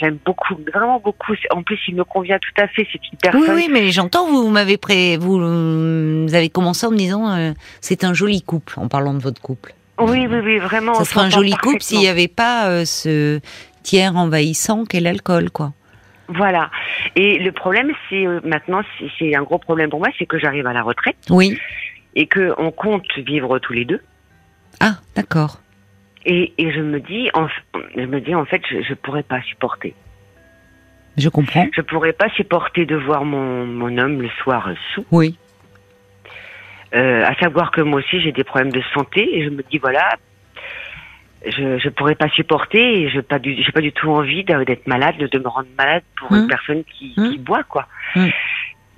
J'aime 0.00 0.18
beaucoup, 0.24 0.54
vraiment 0.72 0.98
beaucoup. 0.98 1.34
En 1.50 1.62
plus, 1.62 1.78
il 1.88 1.94
me 1.94 2.04
convient 2.04 2.38
tout 2.38 2.62
à 2.62 2.66
fait. 2.68 2.86
C'est 2.90 2.98
une 2.98 3.10
Oui, 3.12 3.18
personne. 3.20 3.54
oui, 3.54 3.68
mais 3.70 3.90
j'entends, 3.90 4.26
vous 4.28 4.48
m'avez 4.48 4.78
pré... 4.78 5.16
vous, 5.18 5.38
vous 5.38 6.34
avez 6.34 6.48
commencé 6.48 6.86
en 6.86 6.90
me 6.90 6.96
disant, 6.96 7.30
euh, 7.36 7.52
c'est 7.80 8.02
un 8.04 8.14
joli 8.14 8.40
couple, 8.42 8.74
en 8.78 8.88
parlant 8.88 9.12
de 9.14 9.20
votre 9.22 9.40
couple. 9.42 9.74
Oui, 10.00 10.26
oui, 10.28 10.38
oui, 10.42 10.58
vraiment. 10.58 10.94
Ça 10.94 11.04
serait 11.04 11.26
un 11.26 11.30
joli 11.30 11.52
couple 11.52 11.80
s'il 11.82 11.98
n'y 11.98 12.08
avait 12.08 12.28
pas 12.28 12.68
euh, 12.70 12.84
ce 12.84 13.38
tiers 13.82 14.16
envahissant 14.16 14.84
qu'est 14.84 15.00
l'alcool, 15.00 15.50
quoi. 15.50 15.72
Voilà. 16.28 16.70
Et 17.14 17.38
le 17.38 17.52
problème, 17.52 17.92
c'est 18.08 18.26
euh, 18.26 18.40
maintenant, 18.42 18.80
c'est 19.18 19.36
un 19.36 19.42
gros 19.42 19.58
problème 19.58 19.90
pour 19.90 19.98
moi, 20.00 20.08
c'est 20.18 20.24
que 20.26 20.38
j'arrive 20.38 20.66
à 20.66 20.72
la 20.72 20.82
retraite 20.82 21.16
Oui. 21.30 21.58
Et 22.14 22.26
que 22.26 22.54
on 22.58 22.70
compte 22.70 23.06
vivre 23.18 23.58
tous 23.58 23.72
les 23.72 23.84
deux. 23.84 24.00
Ah, 24.80 24.96
d'accord. 25.16 25.58
Et, 26.24 26.52
et 26.58 26.72
je 26.72 26.80
me 26.80 27.00
dis, 27.00 27.30
en, 27.34 27.48
je 27.96 28.02
me 28.02 28.20
dis 28.20 28.34
en 28.34 28.44
fait, 28.44 28.62
je, 28.70 28.82
je 28.82 28.94
pourrais 28.94 29.22
pas 29.24 29.40
supporter. 29.42 29.94
Je 31.18 31.28
comprends. 31.28 31.66
Je 31.74 31.80
pourrais 31.82 32.12
pas 32.14 32.28
supporter 32.30 32.86
de 32.86 32.96
voir 32.96 33.24
mon, 33.24 33.66
mon 33.66 33.98
homme 33.98 34.22
le 34.22 34.28
soir 34.42 34.68
sous. 34.94 35.04
Oui. 35.10 35.36
Euh, 36.94 37.24
à 37.24 37.34
savoir 37.36 37.70
que 37.70 37.80
moi 37.80 38.00
aussi 38.00 38.20
j'ai 38.20 38.32
des 38.32 38.44
problèmes 38.44 38.70
de 38.72 38.82
santé 38.92 39.38
et 39.38 39.44
je 39.44 39.48
me 39.50 39.62
dis 39.62 39.78
voilà, 39.78 40.10
je 41.46 41.78
je 41.78 41.88
pourrais 41.88 42.14
pas 42.14 42.28
supporter 42.28 43.00
et 43.02 43.08
je 43.08 43.20
pas 43.20 43.38
du 43.38 43.54
j'ai 43.62 43.72
pas 43.72 43.80
du 43.80 43.92
tout 43.92 44.10
envie 44.10 44.44
d'être 44.44 44.86
malade, 44.86 45.16
de 45.16 45.38
me 45.38 45.48
rendre 45.48 45.68
malade 45.78 46.02
pour 46.16 46.30
Hum. 46.30 46.42
une 46.42 46.48
personne 46.48 46.84
qui, 46.84 47.14
Hum. 47.16 47.30
qui 47.30 47.38
boit 47.38 47.62
quoi. 47.64 47.86
Hum. 48.14 48.30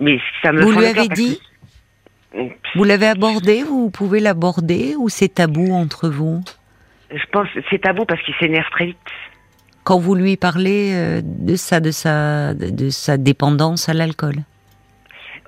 Mais 0.01 0.21
ça 0.43 0.51
me 0.53 0.63
Vous 0.63 0.73
lui 0.73 0.87
avez 0.87 1.07
dit 1.09 1.39
que- 1.39 1.54
Vous 2.75 2.85
l'avez 2.85 3.07
abordé, 3.07 3.63
vous 3.63 3.91
pouvez 3.91 4.21
l'aborder, 4.21 4.95
ou 4.99 5.09
c'est 5.09 5.29
tabou 5.29 5.73
entre 5.73 6.09
vous? 6.09 6.43
Je 7.11 7.25
pense 7.31 7.49
que 7.51 7.61
c'est 7.71 7.81
tabou 7.81 8.05
parce 8.05 8.21
qu'il 8.23 8.35
s'énerve 8.41 8.69
très 8.71 8.87
vite. 8.87 8.97
Quand 9.85 9.99
vous 9.99 10.15
lui 10.15 10.37
parlez 10.37 10.93
euh, 10.95 11.21
de 11.23 11.57
ça, 11.57 11.79
de 11.79 11.91
sa, 11.91 12.55
de, 12.55 12.71
de 12.71 12.91
sa 12.91 13.17
dépendance 13.19 13.89
à 13.89 13.95
l'alcool? 13.95 14.37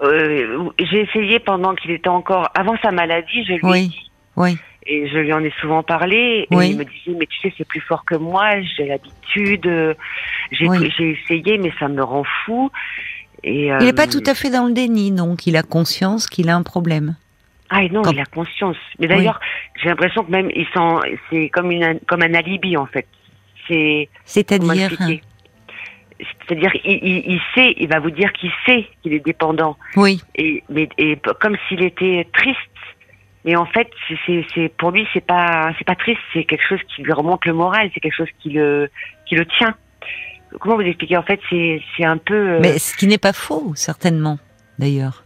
Euh, 0.03 0.69
j'ai 0.79 1.01
essayé 1.01 1.39
pendant 1.39 1.75
qu'il 1.75 1.91
était 1.91 2.09
encore 2.11 2.51
avant 2.55 2.77
sa 2.83 2.91
maladie, 2.91 3.45
je 3.45 3.55
lui 3.55 3.79
ai 3.79 3.89
dit 3.89 4.11
Oui. 4.37 4.59
et 4.87 5.09
je 5.09 5.17
lui 5.17 5.33
en 5.33 5.43
ai 5.43 5.51
souvent 5.59 5.83
parlé 5.83 6.47
et 6.51 6.55
Oui. 6.55 6.71
il 6.73 6.77
me 6.77 6.85
disait 6.85 7.17
mais 7.19 7.27
tu 7.27 7.41
sais 7.41 7.53
c'est 7.57 7.67
plus 7.67 7.81
fort 7.81 8.05
que 8.05 8.15
moi, 8.15 8.61
j'ai 8.77 8.85
l'habitude, 8.87 9.67
euh, 9.67 9.95
j'ai 10.53 10.69
Oui. 10.69 10.93
j'ai 10.99 11.19
essayé 11.19 11.57
mais 11.57 11.73
ça 11.81 11.89
me 11.89 12.03
rend 12.05 12.25
fou 12.45 12.71
et 13.43 13.67
Il 13.67 13.85
n'est 13.85 13.93
pas 13.93 14.07
euh, 14.07 14.11
tout 14.11 14.23
à 14.27 14.35
fait 14.35 14.51
dans 14.51 14.67
le 14.67 14.73
déni, 14.73 15.13
donc 15.13 15.47
il 15.47 15.57
a 15.57 15.63
conscience 15.63 16.27
qu'il 16.27 16.49
a 16.49 16.57
un 16.57 16.63
problème. 16.63 17.17
Ah 17.69 17.83
et 17.83 17.89
non, 17.89 18.03
il 18.11 18.21
a 18.21 18.25
conscience. 18.27 18.77
Mais 18.99 19.09
d'ailleurs, 19.09 19.41
j'ai 19.83 19.89
l'impression 19.89 20.25
que 20.25 20.31
même 20.31 20.51
il 20.55 20.67
sent 20.67 21.17
c'est 21.31 21.49
comme 21.49 21.71
une 21.71 21.99
comme 22.07 22.23
un 22.23 22.35
alibi 22.35 22.77
en 22.77 22.87
fait. 22.87 23.07
C'est 23.67 24.09
C'est-à-dire, 24.27 24.91
c'est-à-dire, 26.49 26.71
il, 26.85 26.99
il, 27.03 27.33
il 27.35 27.41
sait, 27.55 27.75
il 27.77 27.89
va 27.89 27.99
vous 27.99 28.11
dire 28.11 28.33
qu'il 28.33 28.53
sait 28.65 28.87
qu'il 29.03 29.13
est 29.13 29.25
dépendant, 29.25 29.77
oui, 29.97 30.23
et 30.37 30.63
mais 30.69 30.89
et 30.99 31.19
comme 31.41 31.57
s'il 31.69 31.83
était 31.83 32.27
triste. 32.33 32.59
Mais 33.45 33.55
en 33.55 33.67
fait, 33.67 33.89
c'est 34.27 34.73
pour 34.77 34.91
lui, 34.91 35.07
c'est 35.13 35.25
pas 35.25 35.73
c'est 35.79 35.85
pas 35.85 35.95
triste, 35.95 36.21
c'est 36.33 36.45
quelque 36.45 36.67
chose 36.69 36.81
qui 36.95 37.03
lui 37.03 37.13
remonte 37.13 37.45
le 37.45 37.53
moral, 37.53 37.91
c'est 37.95 38.01
quelque 38.01 38.17
chose 38.17 38.31
qui 38.41 38.51
le 38.51 38.91
qui 39.27 39.37
le 39.37 39.47
tient. 39.47 39.75
Comment 40.61 40.77
vous 40.77 40.83
expliquer 40.83 41.17
En 41.17 41.23
fait, 41.23 41.41
c'est 41.51 41.81
c'est 41.97 42.05
un 42.05 42.19
peu. 42.19 42.35
euh, 42.35 42.59
mais 42.61 42.79
ce 42.79 42.97
qui 42.97 43.07
n'est 43.07 43.19
pas 43.19 43.33
faux, 43.33 43.73
certainement, 43.75 44.39
d'ailleurs. 44.79 45.23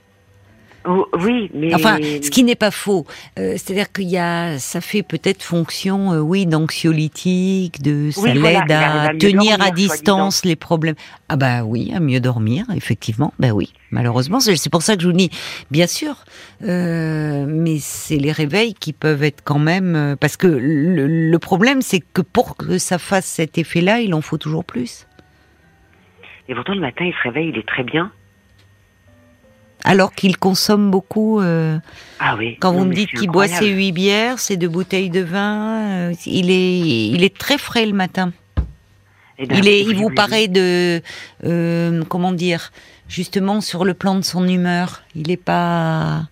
Oui, 0.87 1.51
mais 1.53 1.75
Enfin, 1.75 1.99
ce 2.01 2.31
qui 2.31 2.43
n'est 2.43 2.55
pas 2.55 2.71
faux. 2.71 3.05
Euh, 3.39 3.53
C'est-à-dire 3.59 3.93
qu'il 3.93 4.09
y 4.09 4.17
a, 4.17 4.59
ça 4.59 4.81
fait 4.81 5.03
peut-être 5.03 5.43
fonction, 5.43 6.15
euh, 6.15 6.21
oui, 6.21 6.47
d'anxiolytique, 6.47 7.83
de 7.83 8.11
ça 8.11 8.23
Oui, 8.23 8.33
l'aide 8.33 8.73
à 8.73 9.09
tenir 9.19 9.59
dormir, 9.59 9.63
à 9.63 9.71
distance 9.73 10.43
les 10.47 10.57
problèmes. 10.57 10.95
Ah 11.29 11.37
bah 11.37 11.65
oui, 11.65 11.93
à 11.95 12.01
mieux 12.01 12.21
dormir, 12.21 12.65
effectivement. 12.75 13.35
Bah 13.39 13.51
oui, 13.51 13.75
malheureusement, 13.91 14.41
c'est 14.41 14.57
c'est 14.57 14.71
pour 14.71 14.81
ça 14.83 14.97
que 14.97 15.03
je 15.03 15.07
vous 15.09 15.13
dis, 15.13 15.29
bien 15.71 15.87
sûr, 15.87 16.25
euh, 16.67 17.45
mais 17.47 17.77
c'est 17.79 18.17
les 18.17 18.33
réveils 18.33 18.73
qui 18.73 18.95
peuvent 18.95 19.23
être 19.23 19.43
quand 19.45 19.59
même, 19.59 19.95
euh, 19.95 20.17
parce 20.17 20.39
que 20.39 20.47
le, 20.47 21.07
le 21.07 21.39
problème, 21.39 21.83
c'est 21.83 22.01
que 22.01 22.23
pour 22.23 22.57
que 22.57 22.79
ça 22.79 22.97
fasse 22.99 23.27
cet 23.27 23.59
effet-là, 23.59 24.01
il 24.01 24.15
en 24.15 24.23
faut 24.23 24.39
toujours 24.39 24.65
plus. 24.65 25.07
Et 26.51 26.55
pourtant 26.55 26.75
le 26.75 26.81
matin 26.81 27.05
il 27.05 27.13
se 27.15 27.23
réveille, 27.23 27.49
il 27.51 27.59
est 27.59 27.67
très 27.67 27.85
bien. 27.85 28.11
Alors 29.85 30.13
qu'il 30.13 30.37
consomme 30.37 30.91
beaucoup. 30.91 31.41
euh, 31.41 31.79
Ah 32.19 32.37
oui. 32.37 32.59
Quand 32.61 32.73
Non, 32.73 32.81
vous 32.81 32.85
me 32.85 32.93
dites 32.95 33.11
qu'il 33.11 33.31
boit 33.31 33.49
ses 33.49 33.69
huit 33.71 33.93
bières, 33.93 34.39
ses 34.39 34.59
deux 34.59 34.69
bouteilles 34.69 35.09
de 35.09 35.21
vin, 35.21 36.11
euh, 36.11 36.15
il 36.27 36.51
est, 36.51 36.79
il 36.81 37.25
est 37.25 37.37
très 37.37 37.57
frais 37.57 37.87
le 37.87 37.95
matin. 37.95 38.33
Eh 39.39 39.47
ben, 39.47 39.57
il 39.59 39.69
est, 39.69 39.81
il 39.81 39.97
vous 39.97 40.11
paraît 40.11 40.49
de, 40.49 41.01
euh, 41.45 42.05
comment 42.11 42.33
dire, 42.33 42.73
justement 43.09 43.63
sur 43.63 43.87
le 43.87 43.95
plan 43.95 44.17
de 44.17 44.21
son 44.23 44.47
humeur. 44.47 45.01
Il 45.15 45.31
est 45.31 45.39
pas. 45.43 46.25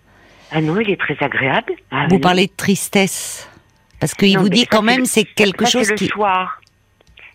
Ah 0.51 0.61
non, 0.61 0.79
il 0.79 0.91
est 0.91 0.99
très 0.99 1.17
agréable. 1.19 1.73
Ah, 1.89 2.05
vous 2.07 2.15
oui. 2.17 2.21
parlez 2.21 2.45
de 2.45 2.51
tristesse, 2.55 3.49
parce 3.99 4.13
qu'il 4.13 4.37
vous 4.37 4.49
dit 4.49 4.67
quand 4.67 4.83
même 4.83 4.99
le- 5.01 5.05
c'est 5.05 5.23
quelque 5.25 5.65
Ça, 5.65 5.71
chose 5.79 5.87
c'est 5.87 5.95
qui. 5.95 6.03
le 6.05 6.09
soir. 6.11 6.61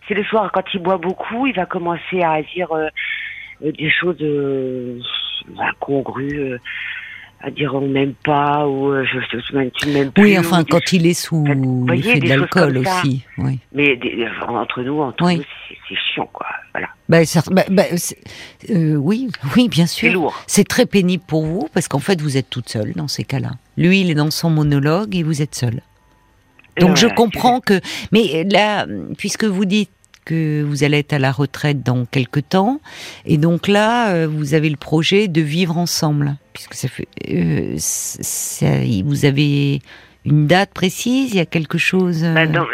C'est 0.09 0.15
le 0.15 0.25
soir 0.25 0.51
quand 0.53 0.63
il 0.75 0.81
boit 0.83 0.99
beaucoup, 0.99 1.47
il 1.47 1.55
va 1.55 1.67
commencer 1.67 2.21
à 2.23 2.43
dire 2.43 2.71
euh, 2.73 2.89
euh, 3.65 3.73
des 3.73 3.91
choses 3.91 4.17
euh, 4.21 4.99
incongrues, 5.59 6.59
à 7.41 7.51
dire 7.51 7.75
on 7.75 7.87
m'aime 7.89 8.15
pas 8.25 8.67
ou 8.67 8.89
euh, 8.93 9.05
je, 9.05 9.19
tu 9.71 9.89
m'aimes 9.89 10.11
plus. 10.13 10.23
Oui, 10.23 10.37
ou 10.37 10.41
enfin 10.41 10.65
quand 10.65 10.93
il 10.93 11.07
est 11.07 11.15
sous 11.15 11.45
l'effet 11.89 12.21
de 12.21 12.29
l'alcool 12.29 12.79
aussi. 12.79 13.25
Oui. 13.39 13.59
Mais 13.73 13.97
des- 13.97 14.27
entre 14.49 14.83
nous, 14.83 15.01
entre 15.01 15.25
Oui. 15.25 15.37
nous, 15.39 15.43
c'est- 15.69 15.77
c'est 15.89 15.97
chiant 16.15 16.29
quoi. 16.33 16.47
Voilà, 16.73 16.89
Bah, 17.09 17.19
bah, 17.51 17.63
bah, 17.71 17.83
c'est- 17.97 18.19
euh, 18.71 18.97
oui, 18.97 19.29
oui, 19.57 19.69
bien 19.69 19.87
c'est 19.87 20.09
sûr. 20.11 20.13
lourd. 20.13 20.35
C'est 20.47 20.67
très 20.67 20.87
pénible 20.87 21.23
pour 21.27 21.45
vous 21.45 21.69
parce 21.73 21.87
qu'en 21.89 21.99
fait 21.99 22.21
vous 22.21 22.37
êtes 22.37 22.51
toute 22.51 22.69
seule 22.69 22.93
dans 22.95 23.09
ces 23.09 23.25
cas-là. 23.25 23.51
Lui, 23.77 24.01
il 24.01 24.11
est 24.11 24.15
dans 24.15 24.31
son 24.31 24.51
monologue 24.51 25.15
et 25.17 25.23
vous 25.23 25.41
êtes 25.43 25.55
seule. 25.55 25.81
Donc 26.81 26.97
je 26.97 27.07
comprends 27.07 27.61
que, 27.61 27.75
mais 28.11 28.43
là, 28.51 28.87
puisque 29.17 29.45
vous 29.45 29.65
dites 29.65 29.91
que 30.25 30.63
vous 30.63 30.85
allez 30.85 30.99
être 30.99 31.13
à 31.13 31.19
la 31.19 31.33
retraite 31.33 31.83
dans 31.83 32.05
quelque 32.07 32.41
temps, 32.41 32.81
et 33.27 33.37
donc 33.39 33.69
là, 33.69 34.15
euh, 34.15 34.27
vous 34.27 34.55
avez 34.55 34.71
le 34.71 34.77
projet 34.77 35.29
de 35.29 35.41
vivre 35.41 35.77
ensemble, 35.79 36.37
puisque 36.53 36.75
ça 36.75 36.89
fait, 36.89 37.09
euh, 37.31 37.75
ça- 37.79 38.81
vous 39.05 39.25
avez 39.25 39.81
une 40.25 40.47
date 40.47 40.73
précise, 40.73 41.33
il 41.33 41.37
y 41.37 41.41
a 41.41 41.47
quelque 41.47 41.77
chose. 41.79 42.25
euh, 42.25 42.35
Bah, 42.35 42.47
dans- 42.47 42.67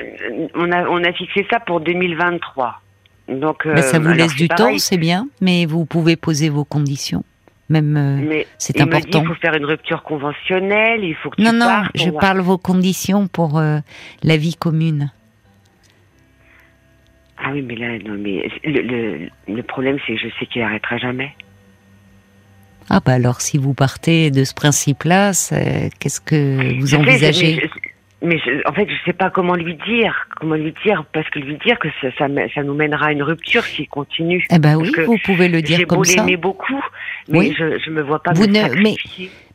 on 0.54 0.70
a 0.70 0.88
on 0.88 1.02
a 1.02 1.12
fixé 1.12 1.46
ça 1.50 1.58
pour 1.60 1.80
2023. 1.80 2.80
Donc 3.28 3.66
bah, 3.66 3.82
ça 3.82 3.96
euh, 3.96 4.00
vous 4.00 4.12
laisse 4.12 4.34
du 4.34 4.48
temps, 4.48 4.76
c'est 4.78 4.96
bien, 4.98 5.28
mais 5.40 5.66
vous 5.66 5.84
pouvez 5.84 6.16
poser 6.16 6.48
vos 6.48 6.64
conditions, 6.64 7.24
même. 7.68 7.96
euh, 7.96 8.42
c'est 8.58 8.80
important. 8.80 9.22
il 9.22 9.26
faut 9.26 9.34
faire 9.34 9.54
une 9.54 9.64
rupture 9.66 10.02
conventionnelle, 10.02 11.04
il 11.04 11.14
faut 11.14 11.30
que 11.30 11.40
non, 11.40 11.50
tu 11.50 11.56
non, 11.56 11.66
partes, 11.66 11.90
je 11.94 12.08
on 12.08 12.12
parle 12.18 12.40
vos 12.40 12.58
conditions 12.58 13.28
pour 13.28 13.58
euh, 13.58 13.78
la 14.24 14.36
vie 14.36 14.54
commune. 14.56 15.10
Ah 17.42 17.50
oui, 17.52 17.62
mais 17.62 17.74
là, 17.76 17.98
non, 17.98 18.16
mais 18.18 18.48
le, 18.64 18.82
le, 18.82 19.28
le 19.48 19.62
problème, 19.62 19.96
c'est 20.06 20.14
que 20.14 20.20
je 20.20 20.28
sais 20.38 20.46
qu'il 20.46 20.62
arrêtera 20.62 20.98
jamais. 20.98 21.32
Ah 22.90 23.00
bah 23.04 23.12
alors 23.12 23.40
si 23.40 23.56
vous 23.56 23.72
partez 23.72 24.30
de 24.30 24.42
ce 24.44 24.52
principe-là, 24.52 25.30
qu'est-ce 26.00 26.20
que 26.20 26.78
vous 26.80 26.94
envisagez 26.96 27.56
mais, 27.56 27.62
je- 27.62 28.26
mais 28.26 28.38
je- 28.38 28.68
en 28.68 28.72
fait, 28.74 28.88
je 28.90 28.94
sais 29.06 29.12
pas 29.12 29.30
comment 29.30 29.54
lui 29.54 29.74
dire, 29.86 30.26
comment 30.40 30.56
lui 30.56 30.74
dire, 30.84 31.04
parce 31.12 31.28
que 31.30 31.38
lui 31.38 31.56
dire 31.64 31.78
que 31.78 31.88
ça, 32.02 32.08
ça, 32.18 32.62
nous 32.64 32.74
mènera 32.74 33.06
à 33.06 33.12
une 33.12 33.22
rupture 33.22 33.62
s'il 33.64 33.88
continue. 33.88 34.44
Eh 34.50 34.58
ben 34.58 34.76
Parce 34.78 34.90
oui, 34.90 35.04
vous 35.06 35.18
pouvez 35.24 35.48
le 35.48 35.58
J'ai 35.58 35.62
dire 35.62 35.78
beau 35.86 35.94
comme 35.96 36.04
ça. 36.04 36.16
l'aimer 36.24 36.36
beaucoup, 36.36 36.82
mais 37.28 37.38
Oui. 37.38 37.54
je, 37.56 37.78
je 37.78 37.90
me 37.90 38.02
vois 38.02 38.20
pas 38.22 38.32
Vous 38.32 38.42
me 38.42 38.48
ne- 38.48 38.82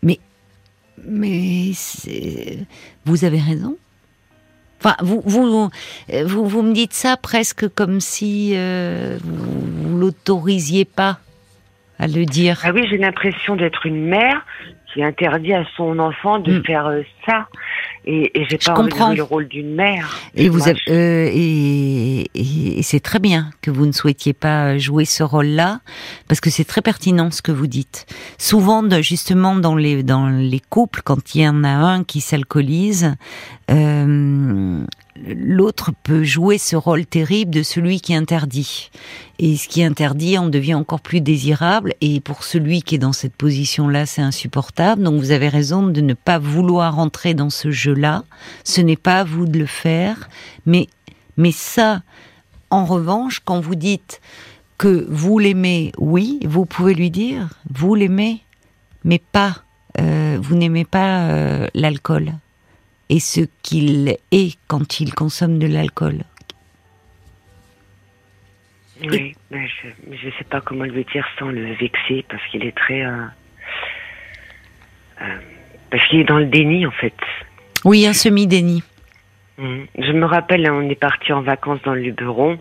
mais-. 0.02 0.20
Mais 1.08 1.72
c'est- 1.74 2.58
vous 3.06 3.26
avez 3.26 3.40
raison. 3.40 3.76
Enfin, 4.86 4.98
vous, 5.02 5.24
vous, 5.26 5.70
vous, 6.26 6.46
vous 6.46 6.62
me 6.62 6.72
dites 6.72 6.94
ça 6.94 7.18
presque 7.18 7.68
comme 7.70 8.00
si 8.00 8.52
euh, 8.54 9.18
vous, 9.24 9.90
vous 9.90 9.98
l'autorisiez 9.98 10.86
pas 10.86 11.18
à 11.98 12.06
le 12.06 12.24
dire. 12.26 12.62
Ah 12.64 12.72
oui, 12.72 12.86
j'ai 12.88 12.98
l'impression 12.98 13.56
d'être 13.56 13.88
une 13.88 14.06
mère 14.06 14.46
qui 14.96 15.04
interdit 15.04 15.54
à 15.54 15.66
son 15.78 16.00
enfant 16.00 16.40
de 16.40 16.58
Mm. 16.60 16.64
faire 16.66 16.88
euh, 16.88 17.02
ça. 17.28 17.48
Et, 18.06 18.32
et 18.40 18.46
j'ai 18.50 18.58
pas 18.58 18.74
envie 18.74 18.90
de 18.92 18.96
jouer 18.96 19.16
le 19.18 19.24
rôle 19.24 19.48
d'une 19.48 19.76
mère. 19.76 20.16
Et 20.36 20.48
vous 20.48 20.68
avez, 20.70 20.80
euh, 20.90 21.28
et, 21.32 22.22
et- 22.34 22.80
et 22.80 22.84
c'est 22.84 23.00
très 23.02 23.20
bien 23.20 23.50
que 23.62 23.72
vous 23.72 23.86
ne 23.86 23.92
souhaitiez 23.92 24.34
pas 24.34 24.78
jouer 24.78 25.06
ce 25.06 25.22
rôle-là, 25.24 25.82
parce 26.30 26.40
que 26.40 26.50
c'est 26.50 26.64
très 26.66 26.82
pertinent 26.82 27.30
ce 27.32 27.42
que 27.42 27.52
vous 27.52 27.68
dites. 27.68 28.06
Souvent, 28.38 28.84
de- 28.84 29.02
justement, 29.02 29.56
dans 29.56 29.76
les 29.76 30.02
dans 30.04 30.28
les 30.30 30.62
couples, 30.70 31.02
quand 31.04 31.36
il 31.36 31.42
y 31.42 31.48
en 31.48 31.64
a 31.64 31.70
un 31.70 32.04
qui 32.04 32.22
s'alcoolise, 32.22 33.16
euh, 33.72 34.80
l'autre 35.24 35.92
peut 36.04 36.24
jouer 36.24 36.58
ce 36.58 36.76
rôle 36.76 37.06
terrible 37.06 37.52
de 37.52 37.64
celui 37.64 38.02
qui 38.02 38.14
interdit. 38.14 38.90
Et 39.40 39.56
ce 39.58 39.68
qui 39.68 39.84
interdit 39.84 40.38
en 40.38 40.48
devient 40.48 40.76
encore 40.76 41.02
plus 41.02 41.22
désirable. 41.22 41.94
Et 42.02 42.20
pour 42.20 42.44
celui 42.44 42.82
qui 42.82 42.96
est 42.96 43.00
dans 43.00 43.14
cette 43.14 43.36
position-là, 43.36 44.06
c'est 44.06 44.22
insupportable. 44.22 45.04
Donc 45.04 45.20
vous 45.20 45.32
avez 45.32 45.50
raison 45.50 45.84
de 45.88 46.02
ne 46.02 46.14
pas 46.14 46.40
vouloir 46.40 47.00
entrer 47.00 47.34
dans 47.34 47.50
ce 47.50 47.72
jeu-là. 47.72 48.24
Ce 48.64 48.82
n'est 48.82 48.96
pas 48.96 49.20
à 49.20 49.24
vous 49.24 49.46
de 49.46 49.60
le 49.60 49.66
faire. 49.66 50.30
Mais, 50.66 50.88
mais 51.38 51.52
ça, 51.52 52.02
en 52.70 52.86
revanche, 52.86 53.42
quand 53.44 53.60
vous 53.60 53.76
dites 53.76 54.22
que 54.78 55.06
vous 55.10 55.40
l'aimez, 55.40 55.92
oui, 55.98 56.40
vous 56.46 56.66
pouvez 56.66 56.94
lui 56.94 57.10
dire, 57.10 57.50
vous 57.74 57.96
l'aimez, 57.96 58.42
mais 59.06 59.20
pas, 59.20 59.64
euh, 60.00 60.38
vous 60.42 60.56
n'aimez 60.56 60.84
pas 60.84 61.30
euh, 61.30 61.68
l'alcool 61.74 62.34
et 63.10 63.20
ce 63.20 63.42
qu'il 63.62 64.18
est 64.32 64.58
quand 64.68 65.00
il 65.00 65.14
consomme 65.14 65.60
de 65.60 65.68
l'alcool. 65.68 66.24
Oui, 69.02 69.36
mais 69.52 69.68
je 69.68 70.16
je 70.16 70.30
sais 70.38 70.46
pas 70.50 70.62
comment 70.62 70.86
lui 70.86 71.06
dire 71.12 71.28
sans 71.38 71.50
le 71.50 71.74
vexer 71.74 72.26
parce 72.30 72.42
qu'il 72.48 72.64
est 72.66 72.76
très 72.76 73.04
euh, 73.04 73.26
euh, 75.22 75.38
parce 75.92 76.08
qu'il 76.08 76.22
est 76.22 76.26
dans 76.26 76.40
le 76.40 76.46
déni 76.46 76.86
en 76.86 76.92
fait. 76.92 77.14
Oui, 77.84 78.08
un 78.08 78.14
semi-déni. 78.14 78.84
Mhm. 79.58 79.88
Je 79.98 80.12
me 80.12 80.26
rappelle, 80.26 80.70
on 80.70 80.90
est 80.90 81.00
parti 81.00 81.32
en 81.34 81.42
vacances 81.42 81.82
dans 81.84 81.94
le 81.94 82.02
Luberon 82.02 82.58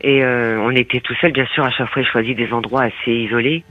et 0.00 0.22
euh, 0.24 0.60
on 0.60 0.70
était 0.70 1.00
tout 1.00 1.14
seul. 1.20 1.32
Bien 1.32 1.46
sûr, 1.46 1.64
à 1.64 1.70
chaque 1.70 1.88
fois, 1.90 2.02
il 2.02 2.08
choisit 2.08 2.36
des 2.36 2.52
endroits 2.52 2.82
assez 2.82 3.12
isolés. 3.12 3.64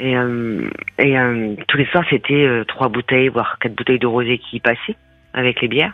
Et, 0.00 0.16
euh, 0.16 0.70
et 0.98 1.18
euh, 1.18 1.54
tous 1.68 1.76
les 1.76 1.84
soirs, 1.86 2.04
c'était 2.08 2.32
euh, 2.32 2.64
trois 2.64 2.88
bouteilles, 2.88 3.28
voire 3.28 3.58
quatre 3.60 3.74
bouteilles 3.74 3.98
de 3.98 4.06
rosé 4.06 4.38
qui 4.38 4.58
passaient 4.58 4.96
avec 5.34 5.60
les 5.60 5.68
bières. 5.68 5.92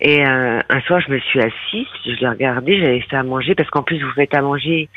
Et 0.00 0.26
euh, 0.26 0.60
un 0.68 0.80
soir, 0.82 1.00
je 1.00 1.10
me 1.10 1.18
suis 1.20 1.40
assise, 1.40 1.86
je 2.04 2.10
l'ai 2.20 2.28
regardé, 2.28 2.78
j'avais 2.80 3.00
fait 3.00 3.16
à 3.16 3.22
manger 3.22 3.54
parce 3.54 3.70
qu'en 3.70 3.82
plus 3.82 4.02
vous 4.02 4.10
faites 4.10 4.34
à 4.34 4.42
manger. 4.42 4.88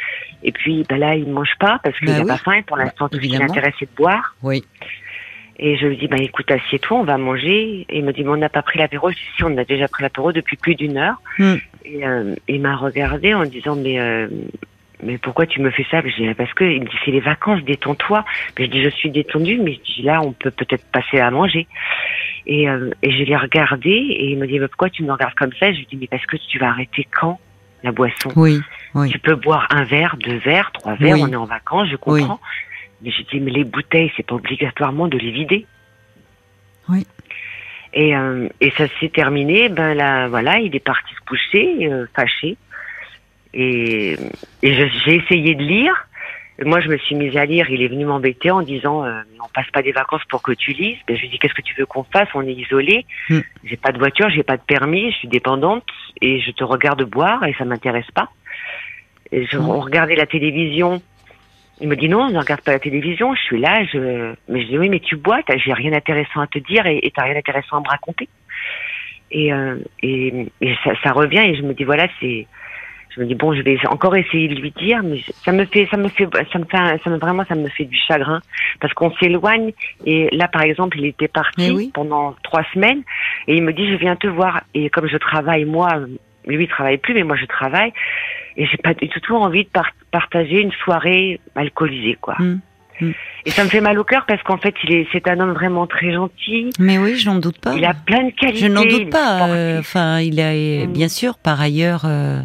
Et 0.43 0.51
puis, 0.51 0.83
bah 0.89 0.97
là, 0.97 1.15
il 1.15 1.29
mange 1.31 1.53
pas 1.59 1.79
parce 1.83 1.97
qu'il 1.99 2.07
Bah 2.07 2.15
n'a 2.15 2.21
oui. 2.21 2.27
pas 2.27 2.37
faim. 2.37 2.53
Et 2.53 2.63
pour 2.63 2.77
l'instant, 2.77 3.07
tout 3.07 3.17
ce 3.17 3.21
qui 3.21 3.29
l'intéresse, 3.37 3.75
c'est 3.79 3.89
de 3.89 3.95
boire. 3.95 4.35
Oui. 4.41 4.63
Et 5.57 5.77
je 5.77 5.87
lui 5.87 5.97
dis, 5.97 6.07
bah 6.07 6.17
écoute, 6.19 6.49
assieds-toi, 6.51 6.99
on 6.99 7.03
va 7.03 7.17
manger. 7.17 7.85
Et 7.89 7.99
il 7.99 8.03
me 8.03 8.11
dit, 8.11 8.23
mais 8.23 8.29
on 8.31 8.37
n'a 8.37 8.49
pas 8.49 8.61
pris 8.61 8.79
l'apéro. 8.79 9.09
Je 9.11 9.15
dis, 9.15 9.21
si, 9.37 9.43
on 9.43 9.55
a 9.57 9.65
déjà 9.65 9.87
pris 9.87 10.03
l'apéro 10.03 10.31
depuis 10.31 10.57
plus 10.57 10.75
d'une 10.75 10.97
heure. 10.97 11.21
Hmm. 11.37 11.55
Et 11.85 12.05
euh, 12.07 12.35
il 12.47 12.61
m'a 12.61 12.75
regardé 12.75 13.33
en 13.33 13.43
disant, 13.43 13.75
mais 13.75 13.99
euh, 13.99 14.27
mais 15.03 15.17
pourquoi 15.17 15.45
tu 15.45 15.61
me 15.61 15.69
fais 15.71 15.85
ça? 15.89 16.01
Je 16.01 16.15
dis, 16.15 16.33
parce 16.33 16.53
que 16.53 16.63
il 16.63 16.81
me 16.81 16.85
dit, 16.85 16.95
c'est 17.05 17.11
les 17.11 17.19
vacances, 17.21 17.63
détends-toi. 17.63 18.25
Mais 18.57 18.65
je 18.65 18.69
dis, 18.71 18.83
je 18.83 18.89
suis 18.89 19.09
détendue, 19.09 19.57
mais 19.57 19.73
je 19.73 19.93
dis, 19.93 20.01
là, 20.01 20.21
on 20.21 20.33
peut 20.33 20.51
peut-être 20.51 20.85
passer 20.91 21.19
à 21.19 21.31
manger. 21.31 21.67
Et, 22.45 22.69
euh, 22.69 22.89
et 23.01 23.11
je 23.11 23.23
l'ai 23.23 23.35
regardé 23.37 23.89
et 23.89 24.31
il 24.31 24.37
me 24.37 24.47
dit, 24.47 24.59
mais 24.59 24.67
pourquoi 24.67 24.89
tu 24.89 25.03
me 25.03 25.11
regardes 25.11 25.35
comme 25.35 25.53
ça? 25.59 25.71
Je 25.71 25.77
lui 25.79 25.87
dis, 25.89 25.97
mais 25.97 26.07
parce 26.07 26.25
que 26.25 26.35
tu 26.37 26.59
vas 26.59 26.69
arrêter 26.69 27.07
quand 27.19 27.39
la 27.83 27.91
boisson? 27.91 28.31
Oui, 28.35 28.59
oui. 28.93 29.09
tu 29.09 29.19
peux 29.19 29.35
boire 29.35 29.67
un 29.69 29.83
verre, 29.83 30.17
deux 30.17 30.37
verres, 30.37 30.71
trois 30.73 30.95
verres, 30.95 31.15
Oui. 31.15 31.23
on 31.23 31.31
est 31.31 31.35
en 31.37 31.45
vacances, 31.45 31.87
je 31.89 31.95
comprends. 31.95 32.39
Mais 33.01 33.11
j'ai 33.11 33.23
dit, 33.23 33.39
mais 33.39 33.51
les 33.51 33.63
bouteilles, 33.63 34.11
c'est 34.17 34.25
pas 34.25 34.35
obligatoirement 34.35 35.07
de 35.07 35.17
les 35.17 35.31
vider. 35.31 35.65
Oui. 36.89 37.05
Et, 37.93 38.15
euh, 38.15 38.49
et 38.59 38.71
ça 38.71 38.85
s'est 38.99 39.09
terminé, 39.09 39.69
ben 39.69 39.93
là, 39.93 40.27
voilà, 40.27 40.59
il 40.59 40.75
est 40.75 40.83
parti 40.83 41.13
se 41.15 41.21
coucher, 41.25 41.87
euh, 41.87 42.05
fâché. 42.15 42.57
Et, 43.53 44.17
et 44.61 44.73
j'ai 45.05 45.15
essayé 45.15 45.55
de 45.55 45.63
lire. 45.63 45.93
Moi, 46.63 46.81
je 46.81 46.89
me 46.89 46.97
suis 46.97 47.15
mise 47.15 47.37
à 47.37 47.45
lire. 47.45 47.69
Il 47.69 47.81
est 47.81 47.87
venu 47.87 48.05
m'embêter 48.05 48.51
en 48.51 48.61
disant, 48.61 49.05
euh, 49.05 49.21
on 49.43 49.47
passe 49.53 49.69
pas 49.71 49.81
des 49.81 49.93
vacances 49.93 50.25
pour 50.29 50.41
que 50.41 50.51
tu 50.51 50.71
lises. 50.71 50.97
Ben, 51.07 51.15
je 51.15 51.21
lui 51.21 51.29
dis, 51.29 51.39
qu'est-ce 51.39 51.53
que 51.53 51.61
tu 51.61 51.73
veux 51.75 51.85
qu'on 51.85 52.03
fasse? 52.03 52.27
On 52.33 52.45
est 52.45 52.53
isolé. 52.53 53.05
Hmm. 53.29 53.39
J'ai 53.63 53.77
pas 53.77 53.91
de 53.91 53.97
voiture, 53.97 54.29
j'ai 54.29 54.43
pas 54.43 54.57
de 54.57 54.61
permis, 54.61 55.11
je 55.11 55.17
suis 55.17 55.27
dépendante 55.29 55.87
et 56.21 56.41
je 56.41 56.51
te 56.51 56.63
regarde 56.63 57.03
boire 57.03 57.43
et 57.45 57.53
ça 57.57 57.63
m'intéresse 57.65 58.11
pas. 58.13 58.29
Et 59.31 59.45
je, 59.45 59.57
Hmm. 59.57 59.69
On 59.69 59.79
regardait 59.79 60.15
la 60.15 60.25
télévision 60.25 61.01
Il 61.81 61.87
me 61.87 61.95
dit 61.95 62.09
non, 62.09 62.29
ne 62.29 62.37
regarde 62.39 62.61
pas 62.61 62.73
la 62.73 62.79
télévision, 62.79 63.33
je 63.35 63.41
suis 63.41 63.59
là, 63.59 63.83
je... 63.85 64.33
mais 64.49 64.61
je 64.63 64.67
dis 64.67 64.77
oui, 64.77 64.89
mais 64.89 64.99
tu 64.99 65.15
bois, 65.15 65.39
j'ai 65.47 65.73
rien 65.73 65.91
d'intéressant 65.91 66.41
à 66.41 66.47
te 66.47 66.59
dire 66.59 66.85
et 66.85 66.99
et 67.03 67.11
t'as 67.11 67.23
rien 67.23 67.35
d'intéressant 67.35 67.77
à 67.77 67.79
me 67.79 67.87
raconter. 67.87 68.27
Et, 69.31 69.53
euh, 69.53 69.77
et, 70.01 70.47
et 70.59 70.75
ça, 70.83 70.91
ça 71.03 71.11
revient 71.13 71.39
et 71.39 71.55
je 71.55 71.61
me 71.61 71.73
dis 71.73 71.85
voilà, 71.85 72.07
c'est, 72.19 72.47
je 73.15 73.21
me 73.21 73.25
dis 73.25 73.35
bon, 73.35 73.53
je 73.53 73.61
vais 73.61 73.77
encore 73.87 74.15
essayer 74.15 74.47
de 74.47 74.55
lui 74.55 74.71
dire, 74.71 75.01
mais 75.03 75.19
ça 75.43 75.51
me 75.51 75.65
fait, 75.65 75.87
ça 75.89 75.97
me 75.97 76.07
fait, 76.09 76.27
ça 76.53 76.59
me 76.59 76.65
fait, 76.65 76.77
un- 76.77 76.97
ça 76.99 77.09
me 77.09 77.17
vraiment, 77.17 77.43
ça 77.49 77.55
me 77.55 77.67
fait 77.69 77.85
du 77.85 77.97
chagrin 77.97 78.39
parce 78.79 78.93
qu'on 78.93 79.11
s'éloigne. 79.15 79.71
Et 80.05 80.29
là, 80.35 80.47
par 80.47 80.61
exemple, 80.61 80.99
il 80.99 81.05
était 81.07 81.27
parti 81.27 81.71
oui. 81.71 81.91
pendant 81.93 82.35
trois 82.43 82.63
semaines 82.73 83.01
et 83.47 83.55
il 83.55 83.63
me 83.63 83.73
dit 83.73 83.89
je 83.91 83.95
viens 83.95 84.15
te 84.15 84.27
voir. 84.27 84.61
Et 84.73 84.89
comme 84.89 85.07
je 85.07 85.17
travaille 85.17 85.65
moi, 85.65 85.89
lui 86.45 86.63
il 86.65 86.67
travaille 86.67 86.97
plus, 86.97 87.13
mais 87.13 87.23
moi 87.23 87.35
je 87.35 87.45
travaille 87.45 87.91
et 88.57 88.65
j'ai 88.65 88.77
pas 88.77 88.93
du 88.93 89.07
tout 89.09 89.35
envie 89.35 89.63
de 89.63 89.69
par- 89.69 89.91
partager 90.11 90.61
une 90.61 90.71
soirée 90.71 91.39
alcoolisée 91.55 92.17
quoi. 92.21 92.35
Mm. 92.39 92.59
Mm. 93.01 93.11
Et 93.45 93.51
ça 93.51 93.63
me 93.63 93.69
fait 93.69 93.79
mal 93.81 93.97
au 93.97 94.03
cœur 94.03 94.25
parce 94.27 94.43
qu'en 94.43 94.57
fait 94.57 94.75
il 94.83 94.93
est, 94.93 95.07
c'est 95.13 95.27
un 95.29 95.39
homme 95.39 95.53
vraiment 95.53 95.87
très 95.87 96.11
gentil. 96.13 96.69
Mais 96.77 96.97
oui, 96.97 97.15
je 97.15 97.29
n'en 97.29 97.39
doute 97.39 97.57
pas. 97.59 97.73
Il 97.75 97.85
a 97.85 97.93
plein 97.93 98.25
de 98.25 98.31
qualités. 98.31 98.59
Je 98.59 98.67
n'en 98.67 98.83
doute 98.83 99.09
pas. 99.09 99.47
euh, 99.47 99.79
Enfin, 99.79 100.19
il 100.19 100.39
a 100.41 100.49
Mm. 100.53 100.91
bien 100.91 101.07
sûr. 101.09 101.37
Par 101.37 101.59
ailleurs, 101.61 102.03
euh, 102.05 102.41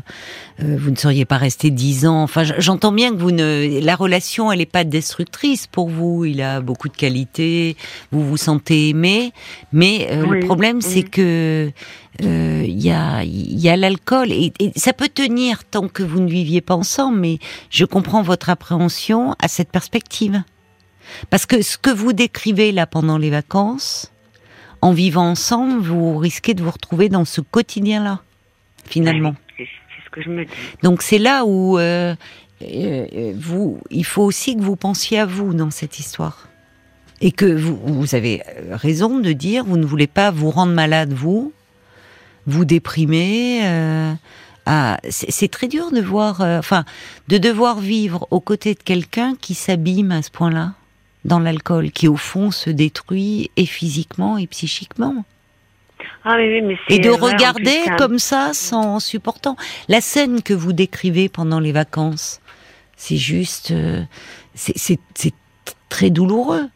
euh, 0.63 0.77
vous 0.79 0.91
ne 0.91 0.97
seriez 0.97 1.25
pas 1.25 1.37
resté 1.37 1.71
dix 1.71 2.07
ans. 2.07 2.23
Enfin, 2.23 2.43
j'entends 2.59 2.93
bien 2.93 3.11
que 3.11 3.17
vous 3.17 3.33
ne. 3.33 3.85
La 3.85 3.97
relation, 3.97 4.53
elle 4.53 4.59
n'est 4.61 4.67
pas 4.67 4.85
destructrice 4.85 5.67
pour 5.67 5.89
vous. 5.89 6.25
Il 6.25 6.41
a 6.43 6.61
beaucoup 6.61 6.89
de 6.89 6.97
qualités. 6.97 7.77
Vous 8.13 8.25
vous 8.25 8.37
sentez 8.37 8.91
aimé, 8.91 9.33
mais 9.73 10.07
euh, 10.13 10.25
Oui, 10.27 10.41
le 10.41 10.47
problème, 10.47 10.81
c'est 10.81 11.05
oui. 11.05 11.11
que 11.11 11.71
euh, 12.23 12.63
il 12.65 12.81
y 12.81 12.91
a 12.91 13.25
il 13.25 13.59
y 13.59 13.69
a 13.69 13.77
l'alcool 13.77 14.31
et, 14.31 14.53
et 14.61 14.71
ça 14.77 14.93
peut 14.93 15.09
tenir 15.09 15.65
tant 15.65 15.89
que 15.89 16.03
vous 16.03 16.21
ne 16.21 16.29
viviez 16.29 16.61
pas 16.61 16.75
ensemble. 16.75 17.19
Mais 17.19 17.39
je 17.71 17.85
comprends 17.85 18.23
votre 18.23 18.51
appréhension 18.51 19.35
à 19.41 19.49
cette 19.49 19.71
perspective, 19.71 20.43
parce 21.31 21.47
que 21.47 21.63
ce 21.63 21.77
que 21.77 21.91
vous 21.91 22.13
décrivez 22.13 22.73
là 22.73 22.87
pendant 22.87 23.19
les 23.19 23.31
vacances 23.31 24.13
en 24.81 24.93
vivant 24.93 25.31
ensemble, 25.31 25.83
vous 25.83 26.17
risquez 26.19 26.55
de 26.55 26.63
vous 26.63 26.71
retrouver 26.71 27.09
dans 27.09 27.25
ce 27.25 27.41
quotidien-là, 27.41 28.21
finalement. 28.85 29.35
C'est 29.57 29.65
c'est 29.65 30.05
ce 30.05 30.11
que 30.11 30.23
je 30.23 30.29
me 30.29 30.45
dis. 30.45 30.51
Donc 30.83 31.03
c'est 31.03 31.19
là 31.19 31.45
où 31.45 31.79
euh, 31.79 32.15
euh, 32.63 33.33
vous, 33.37 33.81
il 33.91 34.05
faut 34.05 34.23
aussi 34.23 34.57
que 34.57 34.63
vous 34.63 34.77
pensiez 34.77 35.19
à 35.19 35.27
vous 35.27 35.55
dans 35.55 35.71
cette 35.71 35.99
histoire. 35.99 36.49
Et 37.21 37.33
que 37.33 37.47
vous, 37.47 37.77
vous 37.77 38.15
avez 38.15 38.43
raison 38.71 39.19
de 39.21 39.33
dire, 39.33 39.65
vous 39.65 39.79
ne 39.79 39.87
voulez 39.87 40.09
pas 40.09 40.31
vous 40.31 40.51
rendre 40.51 40.73
malade, 40.73 41.13
vous, 41.13 41.53
vous 42.47 42.65
déprimer. 42.65 43.61
euh, 43.65 44.13
ah, 44.67 44.99
c'est 45.11 45.51
très 45.51 45.69
dur 45.69 45.91
de 45.93 46.01
voir, 46.01 46.41
euh, 46.41 46.59
enfin, 46.59 46.85
de 47.29 47.37
devoir 47.39 47.81
vivre 47.81 48.27
aux 48.31 48.41
côtés 48.41 48.75
de 48.75 48.83
quelqu'un 48.83 49.35
qui 49.41 49.55
s'abîme 49.55 50.11
à 50.11 50.23
ce 50.23 50.31
point-là 50.31 50.73
dans 51.27 51.39
l'alcool, 51.39 51.91
qui 51.91 52.09
au 52.09 52.17
fond 52.17 52.51
se 52.51 52.71
détruit 52.71 53.51
et 53.57 53.67
physiquement 53.67 54.39
et 54.39 54.47
psychiquement. 54.47 55.25
Ah 56.25 56.37
oui, 56.39 56.49
oui, 56.49 56.63
mais 56.63 56.77
c'est 56.89 56.95
Et 56.95 56.99
de 56.99 57.11
plus, 57.11 57.21
regarder 57.23 57.81
comme 57.99 58.19
ça 58.19 58.53
sans 58.55 59.01
supportant. 59.01 59.57
La 59.89 60.01
scène 60.01 60.43
que 60.43 60.55
vous 60.55 60.73
décrivez 60.73 61.29
pendant 61.29 61.61
les 61.61 61.73
vacances, 61.73 62.41
c'est 62.97 63.17
juste, 63.19 63.71
euh, 63.71 64.03
c'est 64.55 64.77
c'est- 64.79 65.01
c'est 65.15 65.35
très 65.91 66.11
douloureux. 66.11 66.69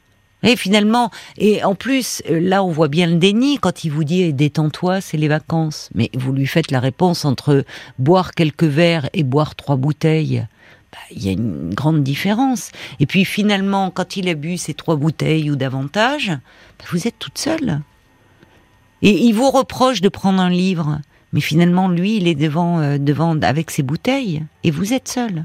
Et 0.42 0.57
finalement, 0.57 1.11
et 1.37 1.64
en 1.64 1.75
plus, 1.75 2.23
euh, 2.30 2.38
là, 2.40 2.62
on 2.62 2.71
voit 2.71 2.88
bien 2.88 3.07
le 3.07 3.16
déni 3.16 3.59
quand 3.59 3.85
il 3.85 3.90
vous 3.90 4.04
dit 4.04 4.33
détends-toi, 4.33 5.00
c'est 5.00 5.16
les 5.16 5.28
vacances. 5.28 5.90
Mais 5.95 6.11
vous 6.14 6.33
lui 6.33 6.47
faites 6.47 6.71
la 6.71 6.80
réponse 6.80 7.25
entre 7.25 7.64
boire 7.99 8.33
quelques 8.33 8.64
verres 8.64 9.09
et 9.12 9.25
boire 9.25 9.57
trois 9.57 9.76
bouteilles. 9.76 10.47
Bah, 10.92 10.99
Il 11.11 11.25
y 11.25 11.28
a 11.28 11.33
une 11.33 11.75
grande 11.75 12.04
différence. 12.04 12.71
Et 13.00 13.07
puis 13.07 13.25
finalement, 13.25 13.90
quand 13.90 14.16
il 14.16 14.28
a 14.28 14.35
bu 14.35 14.59
ces 14.59 14.75
trois 14.75 14.97
bouteilles 14.97 15.50
ou 15.50 15.57
davantage, 15.57 16.28
bah, 16.28 16.85
vous 16.90 17.09
êtes 17.09 17.18
toute 17.18 17.38
seule. 17.38 17.80
Et 19.02 19.11
il 19.11 19.33
vous 19.33 19.50
reproche 19.50 20.00
de 20.00 20.09
prendre 20.09 20.40
un 20.40 20.50
livre, 20.50 21.00
mais 21.33 21.40
finalement, 21.40 21.88
lui, 21.88 22.16
il 22.16 22.26
est 22.26 22.35
devant, 22.35 22.80
euh, 22.80 22.99
devant 22.99 23.40
avec 23.42 23.71
ses 23.71 23.83
bouteilles, 23.83 24.45
et 24.64 24.71
vous 24.71 24.92
êtes 24.92 25.09
seul. 25.09 25.45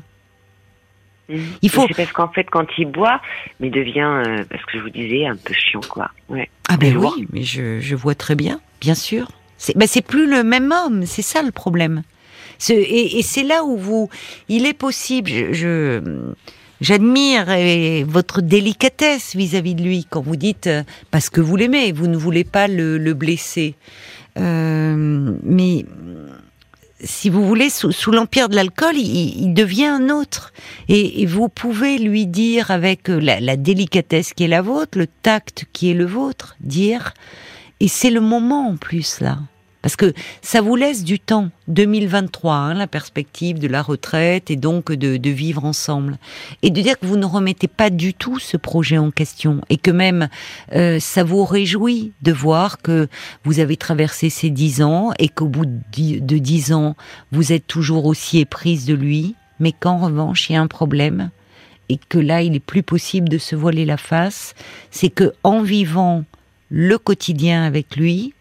Il 1.29 1.69
faut- 1.69 1.81
Mais 1.83 1.87
C'est 1.89 2.03
parce 2.03 2.11
qu'en 2.11 2.27
fait, 2.27 2.45
quand 2.49 2.65
il 2.77 2.85
boit, 2.87 3.21
mais 3.59 3.67
il 3.67 3.71
devient, 3.71 4.01
euh, 4.27 4.43
parce 4.49 4.63
que 4.65 4.77
je 4.77 4.83
vous 4.83 4.89
disais, 4.89 5.25
un 5.25 5.35
peu 5.37 5.53
chiant, 5.53 5.79
quoi. 5.89 6.11
Ouais. 6.29 6.49
Ah 6.69 6.77
ben 6.77 6.95
oui, 6.97 7.27
mais 7.31 7.43
je, 7.43 7.79
je 7.79 7.95
vois 7.95 8.15
très 8.15 8.35
bien, 8.35 8.59
bien 8.81 8.95
sûr. 8.95 9.29
C'est 9.57 9.77
ben 9.77 9.87
c'est 9.87 10.01
plus 10.05 10.29
le 10.29 10.43
même 10.43 10.71
homme, 10.73 11.05
c'est 11.05 11.21
ça 11.21 11.41
le 11.41 11.51
problème. 11.51 12.03
Et 12.69 13.19
et 13.19 13.21
c'est 13.21 13.43
là 13.43 13.63
où 13.63 13.77
vous, 13.77 14.09
il 14.49 14.65
est 14.65 14.73
possible. 14.73 15.29
Je, 15.53 16.01
j'admire 16.81 17.45
votre 18.05 18.41
délicatesse 18.41 19.35
vis-à-vis 19.35 19.75
de 19.75 19.83
lui 19.83 20.05
quand 20.09 20.21
vous 20.21 20.35
dites 20.35 20.67
euh, 20.67 20.83
parce 21.11 21.29
que 21.29 21.39
vous 21.39 21.55
l'aimez, 21.55 21.91
vous 21.93 22.07
ne 22.07 22.17
voulez 22.17 22.43
pas 22.43 22.67
le, 22.67 22.97
le 22.97 23.13
blesser. 23.13 23.75
Euh, 24.37 25.33
mais 25.43 25.85
si 27.03 27.29
vous 27.29 27.45
voulez, 27.45 27.69
sous, 27.69 27.91
sous 27.91 28.11
l'empire 28.11 28.49
de 28.49 28.55
l'alcool, 28.55 28.95
il, 28.97 29.53
devient 29.53 29.85
un 29.85 30.09
autre. 30.09 30.53
Et, 30.87 31.21
et 31.21 31.25
vous 31.25 31.49
pouvez 31.49 31.97
lui 31.97 32.25
dire 32.27 32.71
avec 32.71 33.09
euh, 33.09 33.19
la, 33.19 33.39
la 33.39 33.57
délicatesse 33.57 34.33
qui 34.33 34.45
est 34.45 34.47
la 34.47 34.61
vôtre, 34.61 34.97
le 34.97 35.07
tact 35.07 35.65
qui 35.73 35.91
est 35.91 35.93
le 35.93 36.05
vôtre, 36.05 36.55
dire, 36.59 37.13
et 37.79 37.87
c'est 37.87 38.09
le 38.09 38.21
moment 38.21 38.69
en 38.69 38.77
plus 38.77 39.19
là. 39.19 39.39
Parce 39.83 39.97
que 39.97 40.13
ça 40.41 40.61
vous 40.61 40.77
laisse 40.77 41.03
du 41.03 41.19
temps, 41.19 41.49
2023, 41.67 42.55
hein, 42.55 42.73
la 42.73 42.87
perspective 42.87 43.59
de 43.59 43.67
la 43.67 43.81
retraite 43.81 44.49
et 44.49 44.55
donc 44.55 44.93
de, 44.93 45.17
de 45.17 45.29
vivre 45.29 45.65
ensemble. 45.65 46.17
Et 46.61 46.69
de 46.69 46.81
dire 46.81 46.97
que 46.97 47.05
vous 47.05 47.17
ne 47.17 47.25
remettez 47.25 47.67
pas 47.67 47.89
du 47.89 48.13
tout 48.13 48.39
ce 48.39 48.55
projet 48.55 48.97
en 48.97 49.11
question 49.11 49.59
et 49.69 49.75
que 49.75 49.91
même 49.91 50.29
euh, 50.73 51.01
ça 51.01 51.25
vous 51.25 51.43
réjouit 51.43 52.13
de 52.21 52.31
voir 52.31 52.81
que 52.81 53.09
vous 53.43 53.59
avez 53.59 53.75
traversé 53.75 54.29
ces 54.29 54.49
dix 54.49 54.81
ans 54.81 55.11
et 55.19 55.27
qu'au 55.27 55.47
bout 55.47 55.65
de 55.65 56.37
dix- 56.37 56.71
ans, 56.73 56.95
vous 57.33 57.51
êtes 57.51 57.67
toujours 57.67 58.05
aussi 58.05 58.39
éprise 58.39 58.85
de 58.85 58.93
lui, 58.93 59.35
mais 59.59 59.73
qu'en 59.73 59.97
revanche, 59.97 60.49
il 60.49 60.53
y 60.53 60.55
a 60.55 60.61
un 60.61 60.67
problème 60.67 61.29
et 61.89 61.97
que 61.97 62.17
là, 62.17 62.41
il 62.41 62.55
est 62.55 62.61
plus 62.61 62.83
possible 62.83 63.27
de 63.27 63.37
se 63.37 63.57
voiler 63.57 63.83
la 63.83 63.97
face, 63.97 64.55
c'est 64.91 65.09
que 65.09 65.33
en 65.43 65.61
vivant 65.61 66.23
le 66.69 66.97
quotidien 66.97 67.65
avec 67.65 67.97
lui, 67.97 68.33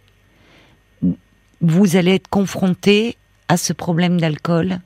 vous 1.62 1.96
allez 1.96 2.14
être 2.14 2.28
confronté 2.28 3.16
à 3.48 3.56
ce 3.56 3.72
problème 3.72 4.20
d'alcool 4.20 4.80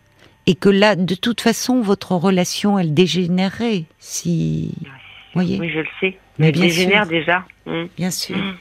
et 0.47 0.55
que 0.55 0.69
là, 0.69 0.95
de 0.95 1.15
toute 1.15 1.41
façon, 1.41 1.81
votre 1.81 2.13
relation, 2.13 2.79
elle 2.79 2.95
dégénérerait 2.95 3.85
si, 3.99 4.73
voyez, 5.35 5.59
Oui, 5.59 5.71
je 5.73 5.81
le 5.81 5.87
sais. 6.01 6.19
Mais 6.39 6.53
bien 6.53 6.63
dégénère 6.63 7.03
sûr. 7.05 7.11
déjà. 7.11 7.45
Mhm. 7.67 7.89
bien 7.97 8.11
sûr. 8.11 8.37
Mhm. 8.37 8.55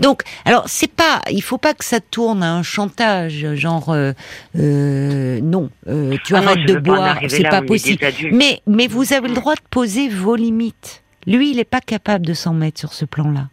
Donc, 0.00 0.22
alors 0.44 0.64
c'est 0.68 0.90
pas, 0.90 1.20
il 1.30 1.42
faut 1.42 1.58
pas 1.58 1.74
que 1.74 1.84
ça 1.84 2.00
tourne 2.00 2.42
à 2.42 2.52
un 2.52 2.62
chantage, 2.64 3.46
genre 3.54 3.90
euh, 3.90 4.12
euh, 4.58 5.40
non, 5.40 5.70
euh, 5.86 6.16
tu 6.24 6.34
Ah 6.34 6.38
arrêtes 6.38 6.66
de 6.66 6.74
boire, 6.78 7.18
c'est 7.28 7.48
pas 7.48 7.62
possible. 7.62 8.04
Mais 8.32 8.62
mais 8.66 8.88
vous 8.88 9.12
avez 9.12 9.28
le 9.28 9.34
droit 9.34 9.54
de 9.54 9.60
poser 9.70 10.08
vos 10.08 10.34
limites. 10.34 11.04
Lui, 11.26 11.50
il 11.50 11.58
n'est 11.58 11.64
pas 11.64 11.80
capable 11.80 12.26
de 12.26 12.34
s'en 12.34 12.54
mettre 12.54 12.80
sur 12.80 12.92
ce 12.92 13.04
plan-là. 13.04 13.48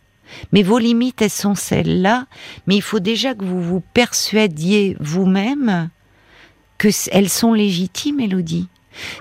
Mais 0.51 0.63
vos 0.63 0.79
limites, 0.79 1.21
elles 1.21 1.29
sont 1.29 1.55
celles-là. 1.55 2.25
Mais 2.67 2.75
il 2.75 2.81
faut 2.81 2.99
déjà 2.99 3.33
que 3.33 3.43
vous 3.43 3.61
vous 3.61 3.81
persuadiez 3.93 4.95
vous-même 4.99 5.89
que 6.77 6.89
c- 6.91 7.09
elles 7.13 7.29
sont 7.29 7.53
légitimes, 7.53 8.19
Elodie. 8.19 8.67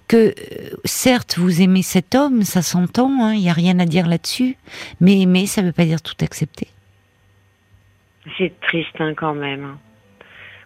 Que 0.09 0.29
euh, 0.29 0.33
certes, 0.85 1.37
vous 1.38 1.61
aimez 1.61 1.83
cet 1.83 2.14
homme, 2.14 2.42
ça 2.42 2.62
s'entend, 2.62 3.11
hein, 3.23 3.35
il 3.35 3.40
n'y 3.42 3.51
a 3.51 3.53
rien 3.53 3.79
à 3.79 3.85
dire 3.85 4.07
là-dessus. 4.09 4.57
Mais 5.01 5.21
aimer, 5.21 5.47
ça 5.47 5.61
ne 5.62 5.66
veut 5.66 5.73
pas 5.73 5.85
dire 5.85 6.01
tout 6.01 6.14
accepter. 6.23 6.69
C'est 8.38 8.59
triste 8.61 8.97
hein, 9.01 9.14
quand 9.14 9.35
même. 9.35 9.64
hein. 9.64 9.79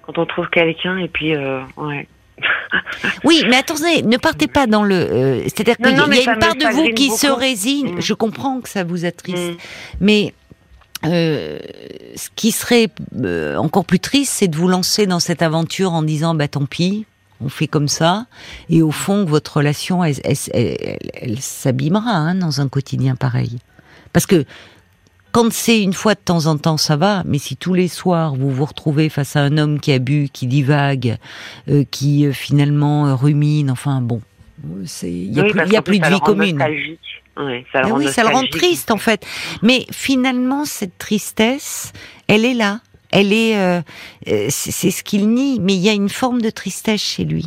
Quand 0.03 0.17
on 0.19 0.27
trouve 0.27 0.49
quelqu'un 0.49 0.97
et 0.99 1.09
puis, 1.09 1.35
euh, 1.35 1.61
ouais. 1.77 2.09
Oui, 3.25 3.45
mais 3.49 3.57
attendez, 3.57 4.03
ne 4.03 4.17
partez 4.17 4.47
pas 4.47 4.67
dans 4.67 4.83
le. 4.83 4.95
euh, 4.95 5.43
C'est-à-dire 5.45 5.77
qu'il 5.77 5.87
y 5.87 5.89
a 6.29 6.33
une 6.33 6.39
part 6.39 6.55
de 6.55 6.73
vous 6.75 6.93
qui 6.95 7.11
se 7.11 7.27
résigne. 7.27 7.97
Mm. 7.97 8.01
Je 8.01 8.15
comprends 8.15 8.61
que 8.61 8.69
ça 8.69 8.85
vous 8.85 9.05
attriste, 9.05 9.37
Mhm. 9.39 9.57
mais 10.01 10.35
euh, 11.05 11.59
ce 12.17 12.29
qui 12.37 12.53
serait 12.53 12.89
euh, 13.23 13.57
encore 13.57 13.85
plus 13.85 14.01
triste, 14.01 14.33
c'est 14.35 14.49
de 14.49 14.57
vous 14.57 14.69
lancer 14.69 15.07
dans 15.07 15.21
cette 15.21 15.43
aventure 15.43 15.93
en 15.93 16.03
disant 16.03 16.35
bah 16.35 16.49
tant 16.49 16.67
pis, 16.67 17.07
on 17.43 17.49
fait 17.49 17.67
comme 17.69 17.89
ça, 17.89 18.27
et 18.69 18.83
au 18.83 18.91
fond 18.91 19.25
votre 19.25 19.57
relation, 19.59 20.05
elle, 20.05 20.17
elle- 20.25 20.37
elle- 20.53 20.77
elle- 20.81 21.11
elle 21.15 21.41
s'abîmera 21.41 22.11
hein, 22.11 22.35
dans 22.35 22.61
un 22.61 22.69
quotidien 22.69 23.17
pareil. 23.17 23.59
Parce 24.13 24.27
que 24.27 24.45
quand 25.33 25.53
c'est 25.53 25.83
une 25.83 25.93
fois 25.93 26.15
de 26.15 26.21
temps 26.21 26.47
en 26.47 26.57
temps, 26.57 26.77
ça 26.77 26.97
va, 26.97 27.23
mais 27.27 27.39
si 27.39 27.57
tous 27.57 27.75
les 27.75 27.89
soirs 27.89 28.35
vous 28.35 28.51
vous 28.51 28.65
retrouvez 28.65 29.09
face 29.09 29.37
à 29.37 29.41
un 29.41 29.59
homme 29.59 29.81
qui 29.81 29.93
a 29.93 29.99
bu, 29.99 30.29
qui 30.33 30.47
divague, 30.47 31.17
euh, 31.69 31.85
qui 31.91 32.27
euh, 32.27 32.33
finalement 32.33 33.07
euh, 33.07 33.15
rumine, 33.15 33.71
enfin 33.71 34.01
bon, 34.01 34.21
il 35.03 35.33
y 35.33 35.41
a 35.41 35.45
Oui, 35.45 35.53
plus, 35.53 35.71
y 35.71 35.77
a 35.77 35.83
plus 35.83 35.99
de 35.99 36.07
vie 36.07 36.21
commune. 36.21 36.63
Ouais, 37.37 37.65
ça 37.73 37.81
le 37.81 37.87
Mais 37.87 37.93
rend 37.93 37.99
oui, 37.99 38.09
ça 38.09 38.23
le 38.23 38.29
rend 38.31 38.47
triste 38.51 38.91
en 38.91 38.99
fait. 38.99 39.25
Mais 39.63 39.87
finalement, 39.91 40.65
cette 40.65 40.99
tristesse, 40.99 41.93
elle 42.27 42.45
est 42.45 42.55
là. 42.55 42.81
Elle 43.13 43.33
est, 43.33 43.57
euh, 43.57 43.81
c'est 44.25 44.71
c'est 44.71 44.91
ce 44.91 45.03
qu'il 45.03 45.29
nie. 45.31 45.59
Mais 45.61 45.75
il 45.75 45.81
y 45.81 45.89
a 45.89 45.93
une 45.93 46.09
forme 46.09 46.43
de 46.43 46.51
tristesse 46.51 47.01
chez 47.01 47.25
lui 47.25 47.47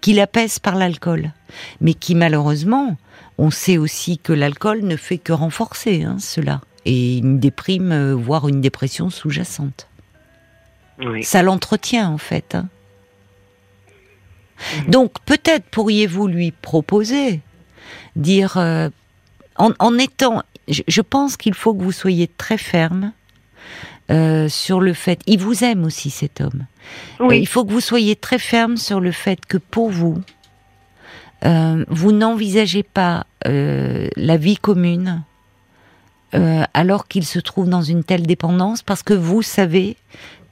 qu'il 0.00 0.20
apaise 0.20 0.58
par 0.58 0.76
l'alcool, 0.76 1.32
mais 1.80 1.94
qui 1.94 2.14
malheureusement, 2.14 2.96
on 3.38 3.50
sait 3.50 3.78
aussi 3.78 4.18
que 4.18 4.32
l'alcool 4.32 4.82
ne 4.82 4.96
fait 4.96 5.18
que 5.18 5.32
renforcer 5.32 6.04
hein, 6.04 6.18
cela, 6.20 6.60
et 6.86 7.18
une 7.18 7.38
déprime, 7.40 7.92
euh, 7.92 8.14
voire 8.14 8.48
une 8.48 8.60
dépression 8.62 9.10
sous-jacente. 9.10 9.88
Oui. 11.00 11.22
Ça 11.24 11.42
l'entretient 11.42 12.08
en 12.08 12.16
fait. 12.18 12.54
hein. 12.54 12.68
Mhm. 14.84 14.90
Donc 14.90 15.12
peut-être 15.26 15.66
pourriez-vous 15.70 16.26
lui 16.28 16.52
proposer, 16.52 17.40
dire, 18.14 18.56
euh, 18.56 18.88
en, 19.56 19.72
en 19.78 19.98
étant, 19.98 20.42
je, 20.68 20.82
je 20.88 21.00
pense 21.02 21.36
qu'il 21.36 21.54
faut 21.54 21.74
que 21.74 21.82
vous 21.82 21.92
soyez 21.92 22.28
très 22.28 22.56
ferme 22.56 23.12
euh, 24.10 24.48
sur 24.48 24.80
le 24.80 24.94
fait, 24.94 25.20
il 25.26 25.40
vous 25.40 25.64
aime 25.64 25.84
aussi 25.84 26.10
cet 26.10 26.40
homme. 26.40 26.66
Euh. 27.20 27.34
Il 27.34 27.48
faut 27.48 27.64
que 27.64 27.72
vous 27.72 27.80
soyez 27.80 28.14
très 28.16 28.38
ferme 28.38 28.76
sur 28.76 29.00
le 29.00 29.10
fait 29.12 29.44
que 29.44 29.58
pour 29.58 29.90
vous, 29.90 30.22
euh, 31.44 31.84
vous 31.88 32.12
n'envisagez 32.12 32.84
pas 32.84 33.26
la 33.44 34.36
vie 34.36 34.56
commune 34.56 35.22
euh, 36.36 36.64
alors 36.74 37.08
qu'il 37.08 37.24
se 37.24 37.38
trouve 37.38 37.68
dans 37.68 37.82
une 37.82 38.04
telle 38.04 38.26
dépendance 38.26 38.82
parce 38.82 39.02
que 39.02 39.14
vous 39.14 39.42
savez 39.42 39.96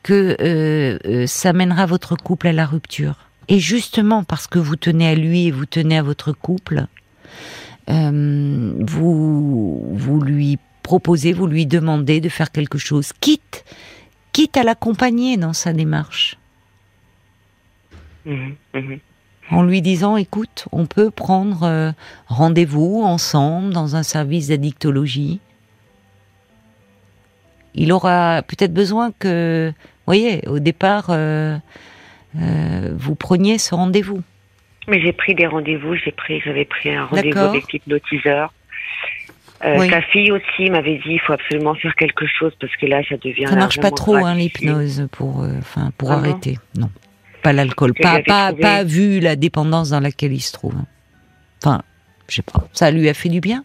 que 0.02 0.36
euh, 0.40 0.98
euh, 1.06 1.26
ça 1.26 1.52
mènera 1.52 1.86
votre 1.86 2.16
couple 2.16 2.48
à 2.48 2.52
la 2.52 2.66
rupture. 2.66 3.16
Et 3.48 3.58
justement 3.58 4.24
parce 4.24 4.46
que 4.46 4.58
vous 4.58 4.76
tenez 4.76 5.08
à 5.08 5.14
lui 5.14 5.46
et 5.46 5.50
vous 5.50 5.66
tenez 5.66 5.98
à 5.98 6.02
votre 6.02 6.32
couple, 6.32 6.86
euh, 7.90 8.74
vous, 8.80 9.86
vous 9.92 10.20
lui 10.20 10.58
proposez, 10.82 11.32
vous 11.32 11.46
lui 11.46 11.66
demandez 11.66 12.20
de 12.20 12.28
faire 12.28 12.50
quelque 12.50 12.78
chose, 12.78 13.12
quitte, 13.20 13.64
quitte 14.32 14.56
à 14.56 14.62
l'accompagner 14.62 15.36
dans 15.36 15.52
sa 15.52 15.72
démarche 15.72 16.38
Mhm, 18.26 18.54
mhm. 18.72 19.00
en 19.50 19.62
lui 19.62 19.82
disant 19.82 20.16
écoute, 20.16 20.66
on 20.72 20.86
peut 20.86 21.10
prendre 21.10 21.64
euh, 21.64 21.92
rendez-vous 22.26 23.02
ensemble 23.04 23.72
dans 23.72 23.96
un 23.96 24.02
service 24.02 24.48
d'addictologie. 24.48 25.40
Il 27.74 27.92
aura 27.92 28.42
peut-être 28.42 28.72
besoin 28.72 29.12
que, 29.18 29.68
vous 29.70 30.04
voyez, 30.06 30.46
au 30.48 30.58
départ, 30.58 31.06
euh, 31.10 31.56
euh, 32.40 32.92
vous 32.96 33.14
preniez 33.14 33.58
ce 33.58 33.74
rendez-vous. 33.74 34.22
Mais 34.88 35.00
j'ai 35.00 35.12
pris 35.12 35.34
des 35.34 35.46
rendez-vous, 35.46 35.94
j'ai 35.96 36.12
pris, 36.12 36.40
j'avais 36.44 36.64
pris 36.64 36.94
un 36.94 37.06
rendez-vous 37.06 37.38
avec 37.38 37.72
l'hypnotiseur. 37.72 38.52
Euh, 39.64 39.76
Oui. 39.78 39.88
Sa 39.88 40.02
fille 40.02 40.30
aussi 40.30 40.68
m'avait 40.70 40.96
dit 40.98 41.12
il 41.12 41.20
faut 41.20 41.32
absolument 41.32 41.74
faire 41.74 41.94
quelque 41.94 42.26
chose 42.26 42.52
parce 42.60 42.74
que 42.76 42.84
là 42.86 43.02
ça 43.08 43.16
devient. 43.16 43.46
Ça 43.48 43.56
marche 43.56 43.80
pas 43.80 43.90
trop, 43.90 44.16
hein, 44.16 44.34
l'hypnose 44.34 45.08
pour, 45.10 45.42
euh, 45.42 45.58
enfin, 45.58 45.90
pour 45.96 46.12
Ah 46.12 46.16
arrêter. 46.16 46.58
Non, 46.76 46.90
pas 47.42 47.52
l'alcool, 47.54 47.94
pas, 47.94 48.12
l'avais 48.14 48.24
pas, 48.24 48.48
trouvé. 48.48 48.62
pas 48.62 48.84
vu 48.84 49.20
la 49.20 49.36
dépendance 49.36 49.90
dans 49.90 50.00
laquelle 50.00 50.32
il 50.34 50.40
se 50.40 50.52
trouve. 50.52 50.74
Enfin, 51.64 51.80
je 52.28 52.34
sais 52.36 52.42
pas. 52.42 52.68
Ça 52.72 52.90
lui 52.90 53.08
a 53.08 53.14
fait 53.14 53.30
du 53.30 53.40
bien? 53.40 53.62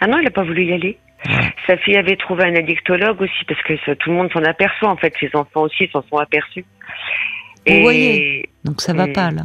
Ah 0.00 0.06
non, 0.06 0.18
il 0.18 0.26
a 0.26 0.30
pas 0.30 0.44
voulu 0.44 0.64
y 0.66 0.72
aller. 0.72 0.98
Sa 1.66 1.76
fille 1.78 1.96
avait 1.96 2.16
trouvé 2.16 2.44
un 2.44 2.54
addictologue 2.54 3.20
aussi 3.20 3.44
parce 3.46 3.62
que 3.62 3.74
ça, 3.84 3.94
tout 3.96 4.10
le 4.10 4.16
monde 4.16 4.30
s'en 4.32 4.42
aperçoit 4.44 4.88
en 4.88 4.96
fait. 4.96 5.12
Ses 5.20 5.30
enfants 5.34 5.62
aussi 5.62 5.88
s'en 5.92 6.02
sont 6.08 6.16
aperçus. 6.16 6.64
Vous 7.68 7.80
voyez. 7.82 8.48
Donc 8.64 8.80
ça 8.80 8.92
va 8.92 9.06
pas 9.06 9.30
là. 9.30 9.42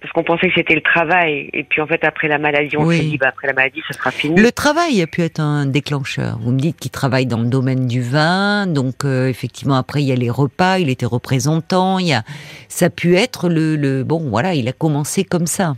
Parce 0.00 0.12
qu'on 0.14 0.24
pensait 0.24 0.48
que 0.48 0.54
c'était 0.56 0.74
le 0.74 0.80
travail 0.80 1.48
et 1.52 1.62
puis 1.62 1.80
en 1.80 1.86
fait 1.86 2.02
après 2.04 2.26
la 2.26 2.38
maladie 2.38 2.76
on 2.76 2.84
Oui. 2.86 2.96
s'est 2.98 3.04
dit 3.04 3.18
bah 3.18 3.28
après 3.28 3.46
la 3.46 3.52
maladie 3.52 3.82
ça 3.86 3.94
sera 3.96 4.10
fini. 4.10 4.40
Le 4.40 4.50
travail 4.50 5.00
a 5.00 5.06
pu 5.06 5.22
être 5.22 5.38
un 5.38 5.64
déclencheur. 5.66 6.38
Vous 6.40 6.50
me 6.50 6.58
dites 6.58 6.76
qu'il 6.80 6.90
travaille 6.90 7.26
dans 7.26 7.38
le 7.38 7.48
domaine 7.48 7.86
du 7.86 8.02
vin, 8.02 8.66
donc 8.66 9.04
euh, 9.04 9.28
effectivement 9.28 9.76
après 9.76 10.02
il 10.02 10.06
y 10.08 10.12
a 10.12 10.16
les 10.16 10.30
repas, 10.30 10.78
il 10.78 10.88
était 10.90 11.06
représentant, 11.06 12.00
il 12.00 12.08
y 12.08 12.12
a 12.14 12.22
ça 12.68 12.86
a 12.86 12.90
pu 12.90 13.14
être 13.14 13.48
le, 13.48 13.76
le 13.76 14.02
bon 14.02 14.28
voilà, 14.28 14.54
il 14.54 14.66
a 14.68 14.72
commencé 14.72 15.22
comme 15.24 15.46
ça. 15.46 15.74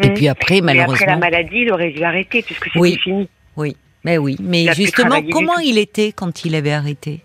Et 0.00 0.10
Mm. 0.10 0.14
puis 0.14 0.28
après 0.28 0.60
malheureusement 0.60 0.94
après 0.94 1.06
la 1.06 1.16
maladie 1.16 1.58
il 1.62 1.72
aurait 1.72 1.90
dû 1.90 2.04
arrêter 2.04 2.42
puisque 2.42 2.66
c'était 2.66 2.78
Oui. 2.78 2.98
fini. 3.02 3.28
oui, 3.56 3.76
mais 4.06 4.18
oui, 4.18 4.36
mais 4.40 4.72
justement 4.72 5.20
comment 5.32 5.58
il 5.58 5.78
était 5.78 6.12
quand 6.12 6.44
il 6.44 6.54
avait 6.54 6.72
arrêté? 6.72 7.20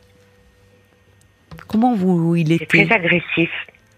Comment 1.68 1.96
vous 1.96 2.36
il 2.36 2.52
était? 2.52 2.66
très 2.66 2.92
agressif. 2.92 3.50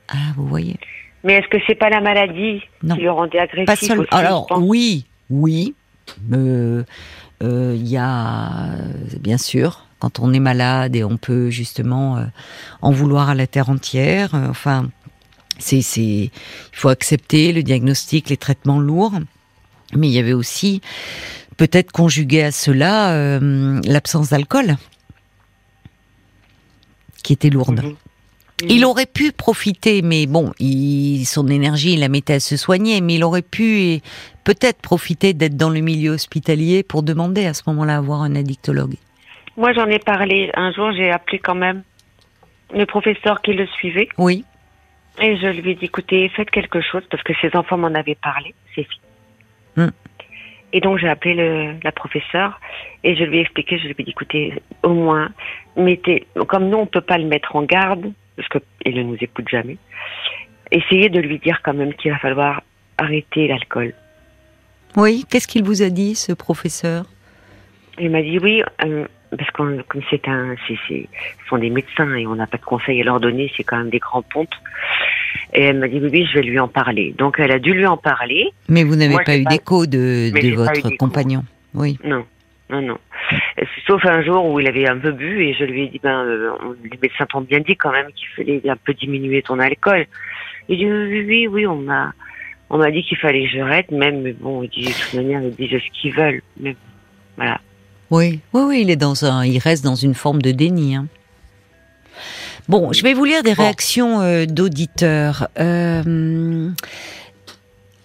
Ah, 0.09 0.33
vous 0.35 0.45
voyez. 0.47 0.75
Mais 1.23 1.35
est-ce 1.35 1.47
que 1.47 1.57
c'est 1.65 1.75
pas 1.75 1.89
la 1.89 2.01
maladie 2.01 2.61
Non. 2.83 2.95
qui 2.95 3.01
le 3.01 3.11
rendait 3.11 3.39
agressif 3.39 3.65
Pas 3.65 3.75
seul. 3.77 3.99
aussi, 4.01 4.09
Alors 4.11 4.47
oui, 4.59 5.05
oui. 5.29 5.73
euh, 6.33 6.83
euh, 7.41 7.73
Il 7.77 7.87
y 7.87 7.95
a 7.97 8.73
euh, 8.73 8.77
bien 9.19 9.37
sûr 9.37 9.85
quand 9.99 10.19
on 10.19 10.33
est 10.33 10.41
malade 10.41 10.93
et 10.97 11.05
on 11.05 11.15
peut 11.15 11.49
justement 11.49 12.17
euh, 12.17 12.25
en 12.81 12.91
vouloir 12.91 13.29
à 13.29 13.35
la 13.35 13.47
terre 13.47 13.69
entière. 13.69 14.31
enfin, 14.49 14.89
c'est 15.57 15.81
c'est 15.81 16.01
il 16.01 16.31
faut 16.73 16.89
accepter 16.89 17.53
le 17.53 17.63
diagnostic, 17.63 18.29
les 18.29 18.35
traitements 18.37 18.79
lourds. 18.79 19.13
Mais 19.95 20.07
il 20.09 20.13
y 20.13 20.19
avait 20.19 20.33
aussi 20.33 20.81
peut-être 21.57 21.91
conjugué 21.91 22.43
à 22.43 22.51
cela 22.51 23.13
euh, 23.13 23.81
l'absence 23.85 24.29
d'alcool 24.29 24.75
qui 27.23 27.33
était 27.33 27.49
lourde. 27.49 27.81
Mhm. 27.81 27.95
Il 28.69 28.85
aurait 28.85 29.05
pu 29.05 29.31
profiter, 29.31 30.01
mais 30.01 30.25
bon, 30.25 30.51
il, 30.59 31.25
son 31.25 31.47
énergie, 31.47 31.93
il 31.93 31.99
la 31.99 32.09
mettait 32.09 32.35
à 32.35 32.39
se 32.39 32.55
soigner, 32.55 33.01
mais 33.01 33.15
il 33.15 33.23
aurait 33.23 33.41
pu 33.41 33.99
peut-être 34.43 34.81
profiter 34.81 35.33
d'être 35.33 35.57
dans 35.57 35.69
le 35.69 35.79
milieu 35.81 36.11
hospitalier 36.11 36.83
pour 36.83 37.03
demander 37.03 37.45
à 37.45 37.53
ce 37.53 37.63
moment-là 37.67 37.97
à 37.97 38.01
voir 38.01 38.21
un 38.21 38.35
addictologue. 38.35 38.95
Moi, 39.57 39.73
j'en 39.73 39.87
ai 39.87 39.99
parlé. 39.99 40.51
Un 40.55 40.71
jour, 40.71 40.91
j'ai 40.93 41.11
appelé 41.11 41.39
quand 41.39 41.55
même 41.55 41.83
le 42.73 42.85
professeur 42.85 43.41
qui 43.41 43.53
le 43.53 43.67
suivait 43.67 44.09
Oui, 44.17 44.45
et 45.21 45.37
je 45.37 45.47
lui 45.47 45.71
ai 45.71 45.75
dit, 45.75 45.85
écoutez, 45.85 46.29
faites 46.29 46.49
quelque 46.49 46.81
chose 46.81 47.03
parce 47.09 47.21
que 47.23 47.33
ses 47.41 47.55
enfants 47.55 47.77
m'en 47.77 47.93
avaient 47.93 48.15
parlé, 48.15 48.53
ses 48.75 48.83
filles. 48.83 48.99
Et 50.73 50.81
donc, 50.81 50.97
j'ai 50.97 51.07
appelé 51.07 51.35
le, 51.35 51.75
la 51.83 51.91
professeure 51.91 52.59
et 53.03 53.15
je 53.15 53.23
lui 53.23 53.37
ai 53.37 53.41
expliqué, 53.41 53.77
je 53.77 53.83
lui 53.85 53.95
ai 53.97 54.03
dit, 54.03 54.09
écoutez, 54.09 54.61
au 54.81 54.89
moins, 54.89 55.29
mettez, 55.77 56.25
comme 56.47 56.69
nous, 56.69 56.77
on 56.79 56.87
peut 56.87 57.01
pas 57.01 57.17
le 57.17 57.25
mettre 57.25 57.55
en 57.55 57.61
garde 57.63 58.11
parce 58.35 58.49
qu'il 58.49 58.95
ne 58.95 59.03
nous 59.03 59.17
écoute 59.21 59.47
jamais, 59.49 59.77
essayez 60.71 61.09
de 61.09 61.19
lui 61.19 61.37
dire 61.39 61.61
quand 61.63 61.73
même 61.73 61.93
qu'il 61.93 62.11
va 62.11 62.17
falloir 62.17 62.61
arrêter 62.97 63.47
l'alcool. 63.47 63.93
oui. 64.97 65.25
Qu'est-ce 65.29 65.47
qu'il 65.47 65.63
vous 65.63 65.81
a 65.83 65.89
dit, 65.89 66.15
ce 66.15 66.33
professeur? 66.33 67.05
Il 67.99 68.09
m'a 68.09 68.23
dit 68.23 68.39
oui, 68.39 68.63
euh, 68.83 69.05
parce 69.37 69.51
que 69.51 69.81
comme 69.83 70.01
c'est 70.09 70.27
un, 70.27 70.55
ce 70.67 70.73
sont 71.47 71.57
des 71.57 71.69
médecins 71.69 72.15
et 72.15 72.25
on 72.25 72.35
n'a 72.35 72.47
pas 72.47 72.57
de 72.57 72.65
conseils 72.65 73.01
à 73.01 73.03
leur 73.03 73.19
donner, 73.19 73.51
c'est 73.55 73.63
quand 73.63 73.77
même 73.77 73.89
des 73.89 73.99
grands 73.99 74.23
pontes. 74.23 74.53
Et 75.53 75.63
elle 75.63 75.79
m'a 75.79 75.87
dit 75.87 75.99
oui, 76.01 76.09
oui, 76.11 76.25
je 76.31 76.39
vais 76.39 76.43
lui 76.45 76.59
en 76.59 76.67
parler. 76.67 77.13
Donc 77.17 77.35
elle 77.39 77.51
a 77.51 77.59
dû 77.59 77.73
lui 77.73 77.85
en 77.85 77.97
parler. 77.97 78.47
Mais 78.69 78.83
vous 78.83 78.95
n'avez 78.95 79.15
pas 79.25 79.37
eu 79.37 79.43
d'écho 79.45 79.85
de, 79.85 80.29
de 80.31 80.55
votre 80.55 80.89
compagnon. 80.97 81.43
Oui, 81.73 81.97
Non, 82.03 82.23
non, 82.69 82.81
non. 82.81 82.97
Sauf 83.87 84.05
un 84.05 84.21
jour 84.23 84.45
où 84.45 84.59
il 84.59 84.67
avait 84.67 84.87
un 84.87 84.97
peu 84.97 85.11
bu 85.11 85.43
et 85.43 85.53
je 85.53 85.63
lui 85.65 85.83
ai 85.83 85.87
dit 85.87 85.99
ben, 86.03 86.23
euh, 86.25 86.51
les 86.83 86.97
médecins 87.01 87.25
t'ont 87.25 87.41
bien 87.41 87.59
dit 87.59 87.75
quand 87.75 87.91
même 87.91 88.07
qu'il 88.15 88.27
fallait 88.35 88.61
un 88.69 88.75
peu 88.75 88.93
diminuer 88.93 89.41
ton 89.41 89.59
alcool. 89.59 90.05
Il 90.69 90.77
dit 90.77 90.85
oui, 90.85 91.25
oui, 91.27 91.47
oui, 91.47 91.67
on 91.67 91.77
m'a, 91.77 92.13
on 92.69 92.77
m'a 92.77 92.91
dit 92.91 93.03
qu'il 93.03 93.17
fallait 93.17 93.45
que 93.45 93.51
je 93.57 93.59
reste 93.59 93.91
même, 93.91 94.21
mais 94.21 94.33
bon, 94.33 94.63
il 94.63 94.69
dit 94.69 94.85
de 94.85 94.91
toute 94.91 95.13
manière 95.15 95.41
ils 95.43 95.55
disent 95.55 95.79
ce 95.79 96.01
qu'ils 96.01 96.13
veulent. 96.13 96.41
Mais 96.59 96.75
voilà. 97.37 97.59
oui, 98.11 98.39
oui, 98.53 98.61
oui. 98.67 98.81
Il 98.83 98.89
est 98.91 98.95
dans 98.95 99.25
un, 99.25 99.45
il 99.45 99.57
reste 99.59 99.83
dans 99.83 99.95
une 99.95 100.13
forme 100.13 100.41
de 100.41 100.51
déni. 100.51 100.95
hein. 100.95 101.07
Bon, 102.69 102.93
je 102.93 103.03
vais 103.03 103.13
vous 103.13 103.25
lire 103.25 103.43
des 103.43 103.53
Bon. 103.55 103.63
réactions 103.63 104.21
euh, 104.21 104.45
d'auditeurs. 104.45 105.47
Euh, 105.59 106.69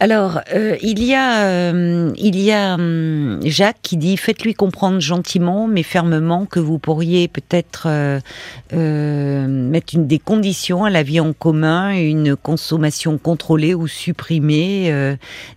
alors, 0.00 0.40
euh, 0.54 0.76
il 0.80 1.02
y 1.02 1.12
a, 1.14 1.48
euh, 1.48 2.74
hum, 2.74 3.40
Jacques 3.44 3.78
qui 3.82 3.96
dit 3.96 4.16
faites-lui 4.16 4.54
comprendre 4.54 5.00
gentiment 5.00 5.66
mais 5.66 5.82
fermement 5.82 6.46
que 6.46 6.61
vous 6.61 6.78
pourriez 6.78 7.26
peut-être 7.26 7.88
euh, 7.88 9.48
mettre 9.48 9.94
une 9.94 10.06
des 10.06 10.20
conditions 10.20 10.84
à 10.84 10.90
la 10.90 11.02
vie 11.02 11.18
en 11.18 11.32
commun, 11.32 11.90
une 11.90 12.37
consommation 12.37 13.18
contrôlée 13.18 13.74
ou 13.74 13.88
supprimée. 13.88 14.92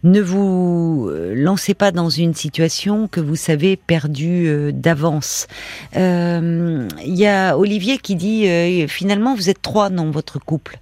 ne 0.03 0.21
vous 0.21 1.11
lancez 1.35 1.75
pas 1.75 1.91
dans 1.91 2.09
une 2.09 2.33
situation 2.33 3.07
que 3.07 3.19
vous 3.19 3.35
savez 3.35 3.75
perdue 3.75 4.71
d'avance. 4.73 5.47
Il 5.95 6.89
y 7.05 7.27
a 7.27 7.57
Olivier 7.57 7.97
qui 7.99 8.15
dit 8.15 8.87
finalement 8.87 9.35
vous 9.35 9.49
êtes 9.49 9.61
trois 9.61 9.89
dans 9.89 10.09
votre 10.09 10.39
couple. 10.39 10.79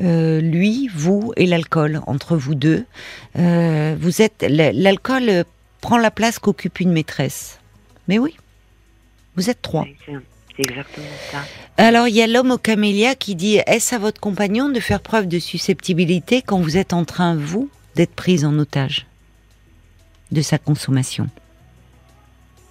Euh, 0.00 0.40
lui, 0.40 0.88
vous 0.94 1.32
et 1.36 1.46
l'alcool 1.46 2.00
entre 2.06 2.36
vous 2.36 2.54
deux. 2.54 2.84
Euh, 3.36 3.96
vous 3.98 4.22
êtes 4.22 4.46
l'alcool 4.48 5.28
euh, 5.28 5.44
prend 5.80 5.98
la 5.98 6.10
place 6.10 6.38
qu'occupe 6.38 6.80
une 6.80 6.92
maîtresse. 6.92 7.60
Mais 8.06 8.18
oui, 8.18 8.36
vous 9.36 9.50
êtes 9.50 9.60
trois. 9.60 9.86
C'est 10.06 10.70
exactement 10.70 11.06
ça. 11.30 11.38
Alors 11.76 12.08
il 12.08 12.14
y 12.14 12.22
a 12.22 12.26
l'homme 12.26 12.50
au 12.50 12.58
camélia 12.58 13.14
qui 13.14 13.34
dit 13.34 13.56
est-ce 13.66 13.94
à 13.94 13.98
votre 13.98 14.20
compagnon 14.20 14.68
de 14.68 14.80
faire 14.80 15.00
preuve 15.00 15.28
de 15.28 15.38
susceptibilité 15.38 16.42
quand 16.42 16.58
vous 16.58 16.76
êtes 16.76 16.92
en 16.92 17.04
train 17.04 17.36
vous 17.36 17.70
d'être 17.94 18.14
prise 18.14 18.44
en 18.44 18.58
otage 18.58 19.06
de 20.32 20.42
sa 20.42 20.58
consommation? 20.58 21.28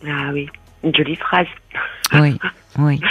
Ah 0.05 0.29
oui, 0.33 0.47
une 0.83 0.95
jolie 0.95 1.15
phrase. 1.15 1.47
Oui, 2.13 2.37
oui. 2.77 3.01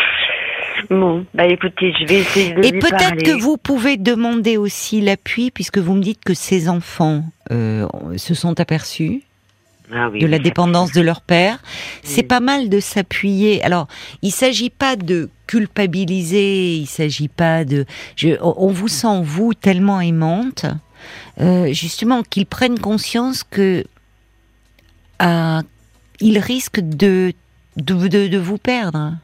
Bon, 0.91 1.25
bah 1.35 1.47
écoutez, 1.47 1.93
je 1.99 2.07
vais 2.07 2.21
essayer 2.21 2.55
de 2.55 2.65
Et 2.65 2.73
peut-être 2.73 3.23
que 3.23 3.41
vous 3.41 3.57
pouvez 3.57 3.97
demander 3.97 4.57
aussi 4.57 5.01
l'appui, 5.01 5.51
puisque 5.51 5.79
vous 5.79 5.95
me 5.95 6.03
dites 6.03 6.23
que 6.25 6.35
ces 6.35 6.69
enfants 6.69 7.25
euh, 7.51 7.87
se 8.17 8.35
sont 8.35 8.59
aperçus 8.61 9.23
Ah 9.93 10.09
oui, 10.11 10.21
de 10.21 10.27
la 10.27 10.39
dépendance 10.39 10.93
de 10.93 11.01
leur 11.01 11.21
père. 11.21 11.59
C'est 12.03 12.23
pas 12.23 12.41
mal 12.41 12.69
de 12.69 12.81
s'appuyer. 12.81 13.63
Alors, 13.63 13.89
il 14.23 14.31
s'agit 14.31 14.71
pas 14.71 14.97
de 14.97 15.31
culpabiliser, 15.47 16.77
il 16.77 16.87
s'agit 16.87 17.29
pas 17.29 17.65
de. 17.65 17.85
Je, 18.17 18.31
on 18.41 18.69
vous 18.69 18.89
sent 18.89 19.23
vous 19.23 19.55
tellement 19.55 20.01
aimante, 20.01 20.67
euh, 21.41 21.73
justement 21.73 22.23
qu'ils 22.23 22.47
prennent 22.47 22.79
conscience 22.79 23.45
que 23.45 23.85
ah, 25.19 25.63
ils 26.21 26.39
risquent 26.39 26.81
de 26.81 27.33
de, 27.77 28.09
de, 28.09 28.27
de 28.29 28.39
vous 28.39 28.59
perdre. 28.59 29.15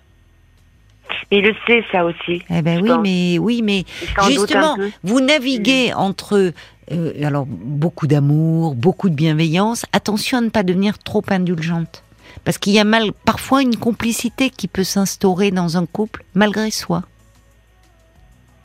Il 1.31 1.43
le 1.45 1.55
sait, 1.67 1.85
ça 1.93 2.05
aussi. 2.05 2.43
Eh 2.51 2.63
ben 2.63 2.81
oui, 2.83 2.89
pense. 2.89 3.01
mais 3.03 3.39
oui, 3.39 3.63
mais 3.63 3.85
Justement, 4.29 4.77
vous 5.03 5.21
naviguez 5.21 5.93
entre 5.95 6.53
euh, 6.91 7.13
alors 7.27 7.47
beaucoup 7.47 8.07
d'amour, 8.07 8.75
beaucoup 8.75 9.09
de 9.09 9.15
bienveillance. 9.15 9.87
Attention 9.93 10.39
à 10.39 10.41
ne 10.43 10.49
pas 10.51 10.63
devenir 10.63 10.99
trop 10.99 11.23
indulgente, 11.29 12.03
parce 12.45 12.59
qu'il 12.59 12.73
y 12.75 12.79
a 12.79 12.85
mal 12.85 13.13
parfois 13.25 13.63
une 13.63 13.77
complicité 13.77 14.51
qui 14.51 14.69
peut 14.69 14.85
s'instaurer 14.85 15.51
dans 15.51 15.77
un 15.77 15.87
couple 15.87 16.25
malgré 16.35 16.71
soi. 16.71 17.03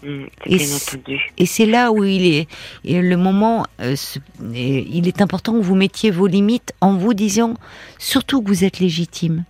Mm, 0.04 0.26
c'est 0.46 0.52
Et 0.52 0.60
c'est- 0.60 0.96
entendu. 0.98 1.32
Et 1.40 1.46
c'est 1.48 1.66
là 1.66 1.92
où 1.92 2.04
il 2.04 2.26
est 2.28 2.48
et 2.86 3.02
le 3.02 3.18
moment. 3.18 3.66
euh, 3.82 3.96
ce- 3.96 4.20
il 4.54 5.08
est 5.08 5.22
important 5.22 5.54
que 5.54 5.62
vous 5.64 5.76
mettiez 5.76 6.12
vos 6.12 6.28
limites 6.28 6.74
en 6.82 6.94
vous 6.94 7.14
disant 7.16 7.56
surtout 7.98 8.42
que 8.44 8.48
vous 8.48 8.64
êtes 8.64 8.80
légitime. 8.80 9.44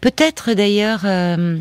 Peut-être 0.00 0.52
d'ailleurs. 0.54 1.02
euh, 1.04 1.58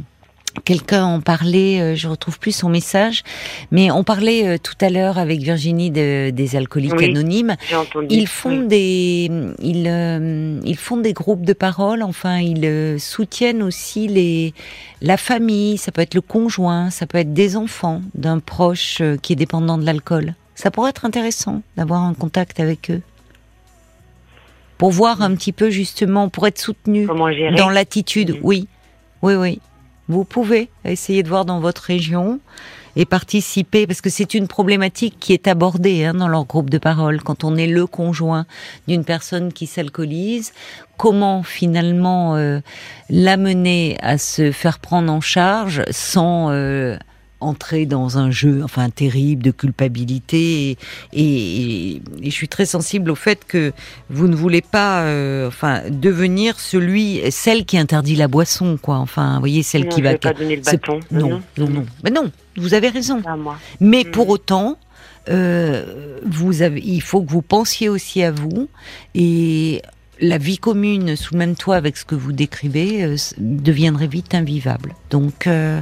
Quelqu'un 0.65 1.03
en 1.03 1.19
parlait, 1.19 1.81
euh, 1.81 1.95
je 1.95 2.07
retrouve 2.07 2.37
plus 2.39 2.51
son 2.55 2.69
message, 2.69 3.23
mais 3.71 3.89
on 3.89 4.03
parlait 4.03 4.47
euh, 4.47 4.57
tout 4.61 4.75
à 4.81 4.89
l'heure 4.89 5.17
avec 5.17 5.39
Virginie 5.41 5.89
de- 5.89 6.29
des 6.29 6.55
alcooliques 6.55 6.93
Oui. 6.95 7.05
anonymes. 7.05 7.55
Entendu. 7.75 8.07
Ils 8.11 8.27
font 8.27 8.59
Oui. 8.61 8.67
des, 8.67 9.31
ils, 9.61 9.87
euh, 9.87 10.59
ils 10.63 10.77
font 10.77 10.97
des 10.97 11.13
groupes 11.13 11.43
de 11.43 11.53
parole. 11.53 12.03
Enfin, 12.03 12.37
ils 12.37 12.63
euh, 12.65 12.99
soutiennent 12.99 13.63
aussi 13.63 14.07
les, 14.07 14.53
la 15.01 15.17
famille. 15.17 15.77
Ça 15.79 15.91
peut 15.91 16.01
être 16.01 16.13
le 16.13 16.21
conjoint, 16.21 16.91
ça 16.91 17.07
peut 17.07 17.17
être 17.17 17.33
des 17.33 17.57
enfants 17.57 18.01
d'un 18.13 18.37
proche 18.39 19.01
qui 19.23 19.33
est 19.33 19.37
dépendant 19.37 19.79
de 19.79 19.85
l'alcool. 19.85 20.35
Ça 20.55 20.69
pourrait 20.69 20.91
être 20.91 21.03
intéressant 21.05 21.63
d'avoir 21.77 22.03
un 22.03 22.13
contact 22.13 22.59
avec 22.59 22.91
eux 22.91 23.01
pour 24.77 24.91
voir 24.91 25.21
un 25.23 25.33
petit 25.35 25.51
peu 25.51 25.71
justement, 25.71 26.29
pour 26.29 26.45
être 26.45 26.59
soutenu 26.59 27.07
dans 27.57 27.69
l'attitude. 27.69 28.35
Mhm. 28.35 28.39
Oui, 28.43 28.67
oui, 29.23 29.33
oui. 29.35 29.59
Vous 30.09 30.25
pouvez 30.25 30.69
essayer 30.85 31.23
de 31.23 31.29
voir 31.29 31.45
dans 31.45 31.59
votre 31.59 31.83
région 31.83 32.39
et 32.95 33.05
participer 33.05 33.87
parce 33.87 34.01
que 34.01 34.09
c'est 34.09 34.33
une 34.33 34.47
problématique 34.47 35.15
qui 35.19 35.33
est 35.33 35.47
abordée 35.47 36.05
hein, 36.05 36.13
dans 36.13 36.27
leur 36.27 36.45
groupe 36.45 36.69
de 36.69 36.77
parole 36.77 37.21
quand 37.21 37.43
on 37.43 37.55
est 37.55 37.67
le 37.67 37.87
conjoint 37.87 38.45
d'une 38.87 39.03
personne 39.03 39.51
qui 39.51 39.65
s'alcoolise. 39.65 40.53
Comment 40.97 41.41
finalement 41.41 42.35
euh, 42.35 42.59
l'amener 43.09 43.97
à 44.01 44.17
se 44.17 44.51
faire 44.51 44.79
prendre 44.79 45.11
en 45.11 45.21
charge 45.21 45.83
sans 45.89 46.51
euh, 46.51 46.97
entrer 47.43 47.85
dans 47.85 48.17
un 48.17 48.31
jeu 48.31 48.61
enfin 48.63 48.89
terrible 48.89 49.43
de 49.43 49.51
culpabilité 49.51 50.71
et, 50.71 50.77
et- 51.13 51.95
et 52.21 52.25
je 52.25 52.29
suis 52.29 52.47
très 52.47 52.65
sensible 52.65 53.11
au 53.11 53.15
fait 53.15 53.45
que 53.47 53.71
vous 54.09 54.27
ne 54.27 54.35
voulez 54.35 54.61
pas 54.61 55.03
euh, 55.03 55.47
enfin 55.47 55.81
devenir 55.89 56.59
celui 56.59 57.21
celle 57.31 57.65
qui 57.65 57.77
interdit 57.77 58.15
la 58.15 58.27
boisson 58.27 58.77
quoi 58.81 58.97
enfin 58.97 59.33
vous 59.35 59.39
voyez 59.41 59.63
celle 59.63 59.83
Non, 59.83 59.89
qui 59.89 59.97
je 60.01 60.03
va 60.03 60.17
pas 60.17 60.33
donner 60.33 60.55
le 60.55 60.61
bâton. 60.61 60.99
non 61.11 61.41
non 61.57 61.69
non 61.69 61.85
mais 62.03 62.09
non 62.11 62.31
vous 62.57 62.73
avez 62.73 62.89
raison 62.89 63.21
moi. 63.37 63.57
mais 63.79 64.03
Mhm. 64.05 64.11
pour 64.11 64.29
autant, 64.29 64.77
euh, 65.29 66.19
vous 66.25 66.61
avez, 66.61 66.81
il 66.81 67.01
faut 67.01 67.21
que 67.21 67.31
vous 67.31 67.41
pensiez 67.41 67.89
aussi 67.89 68.21
à 68.23 68.31
vous 68.31 68.67
et 69.15 69.81
la 70.19 70.37
vie 70.37 70.57
commune 70.57 71.15
sous 71.15 71.33
le 71.33 71.39
même 71.39 71.55
toit 71.55 71.75
avec 71.75 71.97
ce 71.97 72.05
que 72.05 72.15
vous 72.15 72.31
décrivez 72.31 73.03
euh, 73.03 73.15
deviendrait 73.39 74.07
vite 74.07 74.35
invivable. 74.35 74.93
Donc, 75.09 75.47
euh, 75.47 75.81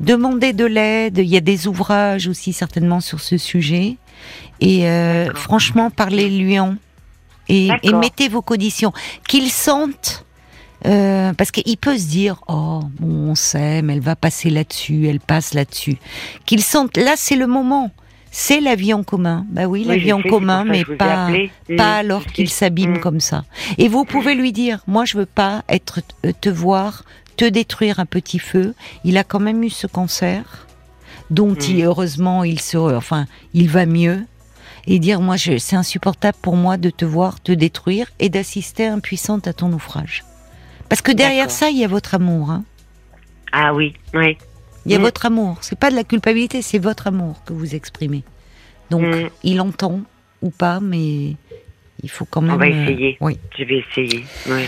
demandez 0.00 0.52
de 0.52 0.64
l'aide. 0.64 1.18
Il 1.18 1.26
y 1.28 1.36
a 1.36 1.40
des 1.40 1.66
ouvrages 1.68 2.28
aussi 2.28 2.52
certainement 2.52 3.00
sur 3.00 3.20
ce 3.20 3.36
sujet. 3.38 3.96
Et 4.60 4.88
euh, 4.88 5.32
franchement, 5.34 5.90
parlez-lui 5.90 6.58
en 6.58 6.76
et, 7.48 7.70
mettez 7.92 8.28
vos 8.28 8.42
conditions. 8.42 8.92
Qu'ils 9.28 9.50
sentent. 9.50 10.24
euh, 10.84 11.32
parce 11.32 11.50
qu'il 11.50 11.76
peut 11.78 11.96
se 11.96 12.06
dire 12.06 12.40
oh 12.48 12.80
bon 13.00 13.30
on 13.30 13.34
s'aime 13.34 13.88
elle 13.88 14.00
va 14.00 14.14
passer 14.14 14.50
là-dessus 14.50 15.06
elle 15.08 15.20
passe 15.20 15.54
là-dessus 15.54 15.96
qu'ils 16.44 16.62
sentent 16.62 16.98
là 16.98 17.14
c'est 17.16 17.34
le 17.34 17.46
moment 17.46 17.90
c'est 18.30 18.60
la 18.60 18.74
vie 18.74 18.92
en 18.92 19.02
commun 19.02 19.46
bah 19.50 19.64
oui 19.66 19.84
la 19.84 19.96
vie 19.96 20.12
en 20.12 20.20
commun 20.20 20.64
mais 20.64 20.84
pas 20.84 21.28
pas 21.78 21.96
Mm, 21.96 22.00
alors 22.04 22.26
qu'il 22.26 22.50
sais. 22.50 22.56
s'abîme 22.66 22.96
Mm. 22.98 23.00
comme 23.00 23.20
ça. 23.20 23.44
Et 23.78 23.88
vous 23.88 24.04
pouvez 24.04 24.34
lui 24.34 24.52
dire, 24.52 24.80
moi 24.86 25.04
je 25.06 25.16
veux 25.16 25.26
pas 25.26 25.64
être 25.70 26.00
te 26.42 26.50
voir 26.50 27.04
te 27.36 27.44
détruire 27.44 28.00
un 28.00 28.06
petit 28.06 28.38
feu. 28.38 28.74
Il 29.04 29.16
a 29.18 29.24
quand 29.24 29.40
même 29.40 29.62
eu 29.62 29.70
ce 29.70 29.86
cancer, 29.86 30.66
dont 31.30 31.54
il 31.54 31.82
heureusement 31.84 32.44
il 32.44 32.60
se, 32.60 32.76
enfin 32.76 33.26
il 33.54 33.68
va 33.68 33.86
mieux. 33.86 34.20
Et 34.88 34.98
dire 35.00 35.20
moi 35.20 35.36
c'est 35.38 35.76
insupportable 35.76 36.38
pour 36.40 36.56
moi 36.56 36.76
de 36.76 36.90
te 36.90 37.04
voir 37.04 37.40
te 37.42 37.50
détruire 37.52 38.06
et 38.20 38.28
d'assister 38.28 38.86
impuissante 38.86 39.46
à 39.48 39.52
ton 39.52 39.68
naufrage. 39.68 40.24
Parce 40.88 41.02
que 41.02 41.10
derrière 41.12 41.50
ça 41.50 41.70
il 41.70 41.78
y 41.78 41.84
a 41.84 41.88
votre 41.88 42.14
amour. 42.14 42.50
Hein. 42.50 42.64
Ah 43.52 43.74
oui, 43.74 43.94
oui. 44.14 44.38
Il 44.84 44.92
y 44.92 44.94
a 44.94 44.98
Mm. 44.98 45.02
votre 45.02 45.26
amour. 45.26 45.58
C'est 45.62 45.78
pas 45.78 45.90
de 45.90 45.96
la 45.96 46.04
culpabilité, 46.04 46.62
c'est 46.62 46.78
votre 46.78 47.08
amour 47.08 47.42
que 47.44 47.52
vous 47.52 47.74
exprimez. 47.74 48.22
Donc 48.90 49.02
Mm. 49.02 49.28
il 49.42 49.60
entend 49.60 50.00
ou 50.42 50.50
pas, 50.50 50.78
mais 50.78 51.34
il 52.04 52.08
faut 52.10 52.24
quand 52.24 52.40
même. 52.42 52.54
On 52.54 52.56
va 52.58 52.66
euh, 52.66 52.68
essayer. 52.84 53.16
oui. 53.20 53.36
Je 53.58 53.64
vais 53.64 53.78
essayer. 53.90 54.24
Oui. 54.48 54.62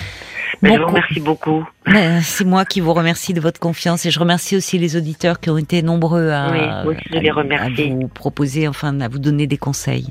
Mais 0.63 0.71
je 0.71 0.75
vous 0.75 0.81
Beaucoup. 0.81 0.93
remercie 0.95 1.21
beaucoup. 1.21 1.69
Ben, 1.87 2.21
C'est 2.23 2.45
moi 2.45 2.65
qui 2.65 2.81
vous 2.81 2.93
remercie 2.95 3.33
de 3.35 3.41
votre 3.41 3.61
confiance 3.61 4.05
et 4.07 4.11
je 4.11 4.19
remercie 4.21 4.57
aussi 4.57 4.79
les 4.79 4.97
auditeurs 4.97 5.41
qui 5.41 5.51
ont 5.51 5.59
été 5.59 5.83
nombreux 5.83 6.31
à, 6.31 6.51
Oui, 6.53 6.59
moi 6.85 6.95
aussi, 6.95 7.03
je 7.13 7.19
les 7.19 7.31
à- 7.31 7.35
remercie. 7.35 7.83
à 7.91 7.95
vous 7.95 8.09
proposer, 8.09 8.69
enfin, 8.69 9.01
à 9.01 9.09
vous 9.09 9.19
donner 9.19 9.47
des 9.47 9.59
conseils. 9.59 10.09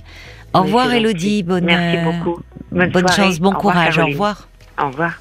Au 0.54 0.60
Oui, 0.60 0.66
revoir 0.68 0.92
Elodie, 0.94 1.44
bonne, 1.44 1.66
Merci 1.66 1.98
euh, 1.98 2.04
beaucoup. 2.12 2.42
bonne 2.72 3.08
chance, 3.10 3.40
bon 3.40 3.52
Au 3.54 3.58
revoir, 3.58 3.74
courage, 3.76 3.98
au 4.00 4.06
revoir. 4.06 4.48
Au 4.82 4.88
revoir. 4.88 5.14